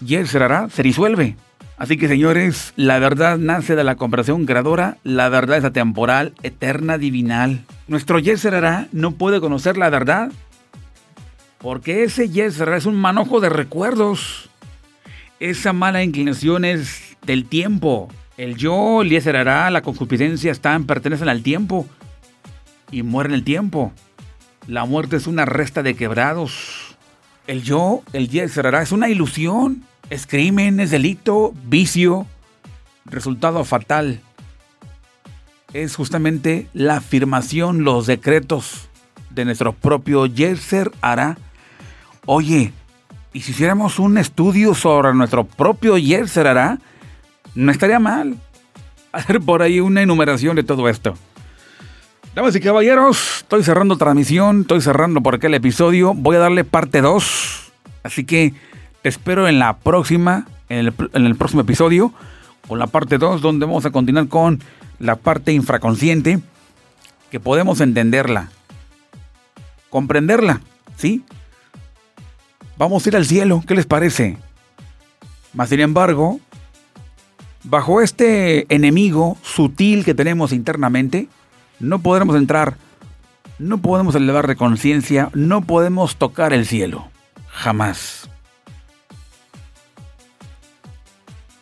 yer 0.00 0.26
se 0.26 0.82
disuelve. 0.82 1.36
Así 1.76 1.96
que 1.96 2.06
señores, 2.06 2.72
la 2.76 3.00
verdad 3.00 3.38
nace 3.38 3.74
de 3.74 3.82
la 3.82 3.96
conversación 3.96 4.46
creadora, 4.46 4.98
la 5.02 5.28
verdad 5.28 5.58
es 5.58 5.64
atemporal, 5.64 6.32
eterna, 6.42 6.96
divinal. 6.96 7.64
Nuestro 7.88 8.20
yer 8.20 8.38
no 8.92 9.12
puede 9.12 9.40
conocer 9.40 9.76
la 9.76 9.90
verdad 9.90 10.30
Porque 11.58 12.04
ese 12.04 12.28
Yeser 12.28 12.68
es 12.70 12.86
un 12.86 12.94
manojo 12.94 13.40
de 13.40 13.48
recuerdos. 13.48 14.48
Esa 15.40 15.72
mala 15.72 16.04
inclinación 16.04 16.64
es 16.64 17.01
del 17.26 17.46
tiempo. 17.46 18.08
El 18.36 18.56
yo, 18.56 19.02
el 19.02 19.36
hará, 19.36 19.70
la 19.70 19.82
concupiscencia 19.82 20.50
están, 20.50 20.84
pertenecen 20.84 21.28
al 21.28 21.42
tiempo. 21.42 21.86
Y 22.90 23.02
mueren 23.02 23.32
el 23.32 23.44
tiempo. 23.44 23.92
La 24.66 24.84
muerte 24.84 25.16
es 25.16 25.26
una 25.26 25.44
resta 25.44 25.82
de 25.82 25.94
quebrados. 25.94 26.96
El 27.46 27.62
yo, 27.62 28.02
el 28.12 28.30
hará, 28.56 28.82
es 28.82 28.92
una 28.92 29.08
ilusión. 29.08 29.84
Es 30.10 30.26
crimen, 30.26 30.78
es 30.80 30.90
delito, 30.90 31.54
vicio, 31.64 32.26
resultado 33.06 33.64
fatal. 33.64 34.20
Es 35.72 35.96
justamente 35.96 36.68
la 36.74 36.98
afirmación, 36.98 37.82
los 37.82 38.06
decretos 38.06 38.88
de 39.30 39.46
nuestro 39.46 39.72
propio 39.72 40.26
Yeser 40.26 40.90
hará. 41.00 41.38
Oye, 42.26 42.72
¿y 43.32 43.40
si 43.40 43.52
hiciéramos 43.52 43.98
un 43.98 44.18
estudio 44.18 44.74
sobre 44.74 45.14
nuestro 45.14 45.44
propio 45.44 45.96
Yeser 45.96 46.46
hará? 46.46 46.78
No 47.54 47.70
estaría 47.70 47.98
mal 47.98 48.36
hacer 49.12 49.40
por 49.40 49.62
ahí 49.62 49.80
una 49.80 50.02
enumeración 50.02 50.56
de 50.56 50.64
todo 50.64 50.88
esto. 50.88 51.14
Damas 52.34 52.56
y 52.56 52.60
caballeros, 52.60 53.38
estoy 53.38 53.62
cerrando 53.62 53.98
transmisión, 53.98 54.62
estoy 54.62 54.80
cerrando 54.80 55.20
por 55.20 55.34
aquel 55.34 55.52
episodio. 55.52 56.14
Voy 56.14 56.36
a 56.36 56.38
darle 56.38 56.64
parte 56.64 57.02
2. 57.02 57.72
Así 58.04 58.24
que 58.24 58.54
te 59.02 59.08
espero 59.10 59.48
en 59.48 59.58
la 59.58 59.76
próxima, 59.76 60.46
en 60.70 60.78
el, 60.78 60.94
en 61.12 61.26
el 61.26 61.36
próximo 61.36 61.60
episodio, 61.60 62.12
con 62.66 62.78
la 62.78 62.86
parte 62.86 63.18
2, 63.18 63.42
donde 63.42 63.66
vamos 63.66 63.84
a 63.84 63.90
continuar 63.90 64.28
con 64.28 64.60
la 64.98 65.16
parte 65.16 65.52
infraconsciente, 65.52 66.40
que 67.30 67.40
podemos 67.40 67.80
entenderla, 67.80 68.50
comprenderla, 69.90 70.60
¿sí? 70.96 71.24
Vamos 72.78 73.04
a 73.04 73.08
ir 73.10 73.16
al 73.16 73.26
cielo, 73.26 73.62
¿qué 73.66 73.74
les 73.74 73.86
parece? 73.86 74.38
Mas 75.52 75.68
sin 75.68 75.80
embargo, 75.80 76.40
bajo 77.64 78.00
este 78.00 78.66
enemigo 78.74 79.36
sutil 79.42 80.04
que 80.04 80.14
tenemos 80.14 80.52
internamente, 80.52 81.28
no 81.80 82.00
podremos 82.00 82.36
entrar, 82.36 82.76
no 83.58 83.78
podemos 83.78 84.14
elevar 84.14 84.46
de 84.46 84.56
conciencia, 84.56 85.30
no 85.34 85.62
podemos 85.62 86.16
tocar 86.16 86.52
el 86.52 86.66
cielo. 86.66 87.08
Jamás. 87.48 88.28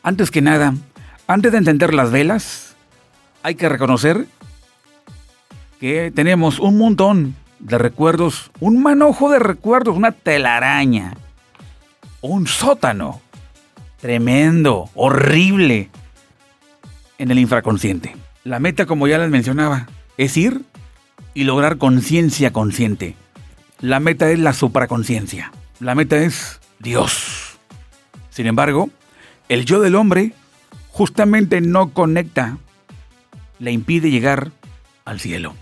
Antes 0.03 0.31
que 0.31 0.41
nada, 0.41 0.75
antes 1.27 1.53
de 1.53 1.59
entender 1.59 1.93
las 1.93 2.11
velas, 2.11 2.75
hay 3.43 3.55
que 3.55 3.69
reconocer 3.69 4.27
que 5.79 6.13
tenemos 6.15 6.59
un 6.59 6.79
montón 6.79 7.35
de 7.59 7.77
recuerdos, 7.77 8.51
un 8.61 8.83
manojo 8.83 9.31
de 9.31 9.39
recuerdos, 9.39 9.97
una 9.97 10.13
telaraña, 10.13 11.15
un 12.23 12.47
sótano 12.47 13.21
tremendo, 14.01 14.91
horrible 14.95 15.91
en 17.19 17.31
el 17.31 17.39
infraconsciente. 17.39 18.17
La 18.45 18.59
meta, 18.59 18.87
como 18.87 19.07
ya 19.07 19.19
les 19.19 19.31
mencionaba, 19.31 19.87
es 20.17 20.37
ir 20.37 20.63
y 21.35 21.45
lograr 21.45 21.79
conciencia 21.79 22.53
consciente. 22.53 23.15
La 23.81 24.01
meta 24.01 24.31
es 24.31 24.39
la 24.39 24.53
supraconciencia. 24.53 25.53
La 25.79 25.95
meta 25.95 26.17
es 26.19 26.61
Dios. 26.79 27.59
Sin 28.31 28.47
embargo, 28.47 28.91
el 29.49 29.65
yo 29.65 29.81
del 29.81 29.95
hombre 29.95 30.33
justamente 30.89 31.61
no 31.61 31.91
conecta, 31.91 32.59
le 33.59 33.73
impide 33.73 34.11
llegar 34.11 34.51
al 35.05 35.21
cielo. 35.21 35.55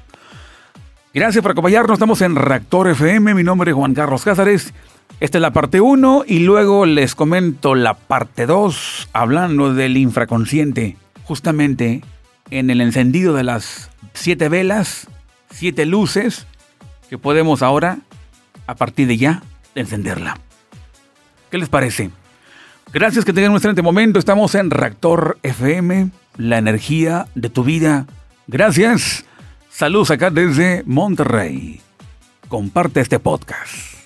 Gracias 1.14 1.42
por 1.42 1.52
acompañarnos. 1.52 1.94
Estamos 1.94 2.20
en 2.20 2.36
Reactor 2.36 2.88
FM. 2.88 3.34
Mi 3.34 3.42
nombre 3.42 3.70
es 3.70 3.74
Juan 3.74 3.94
Carlos 3.94 4.22
Cázares. 4.22 4.72
Esta 5.20 5.38
es 5.38 5.42
la 5.42 5.52
parte 5.52 5.80
1 5.80 6.24
y 6.28 6.38
luego 6.40 6.86
les 6.86 7.16
comento 7.16 7.74
la 7.74 7.94
parte 7.94 8.46
2 8.46 9.08
hablando 9.12 9.74
del 9.74 9.96
infraconsciente. 9.96 10.96
Justamente 11.24 12.02
en 12.50 12.70
el 12.70 12.80
encendido 12.80 13.34
de 13.34 13.42
las 13.42 13.90
siete 14.14 14.48
velas, 14.48 15.08
siete 15.50 15.86
luces 15.86 16.46
que 17.10 17.18
podemos 17.18 17.62
ahora, 17.62 17.98
a 18.68 18.76
partir 18.76 19.08
de 19.08 19.16
ya, 19.16 19.42
encenderla. 19.74 20.38
¿Qué 21.50 21.58
les 21.58 21.68
parece? 21.68 22.10
Gracias 22.92 23.24
que 23.24 23.32
tengan 23.32 23.50
un 23.50 23.56
excelente 23.56 23.82
momento. 23.82 24.20
Estamos 24.20 24.54
en 24.54 24.70
Reactor 24.70 25.38
FM, 25.42 26.10
la 26.36 26.58
energía 26.58 27.26
de 27.34 27.50
tu 27.50 27.64
vida. 27.64 28.06
Gracias. 28.46 29.24
Saludos 29.68 30.12
acá 30.12 30.30
desde 30.30 30.84
Monterrey. 30.86 31.80
Comparte 32.48 33.00
este 33.00 33.18
podcast. 33.18 33.97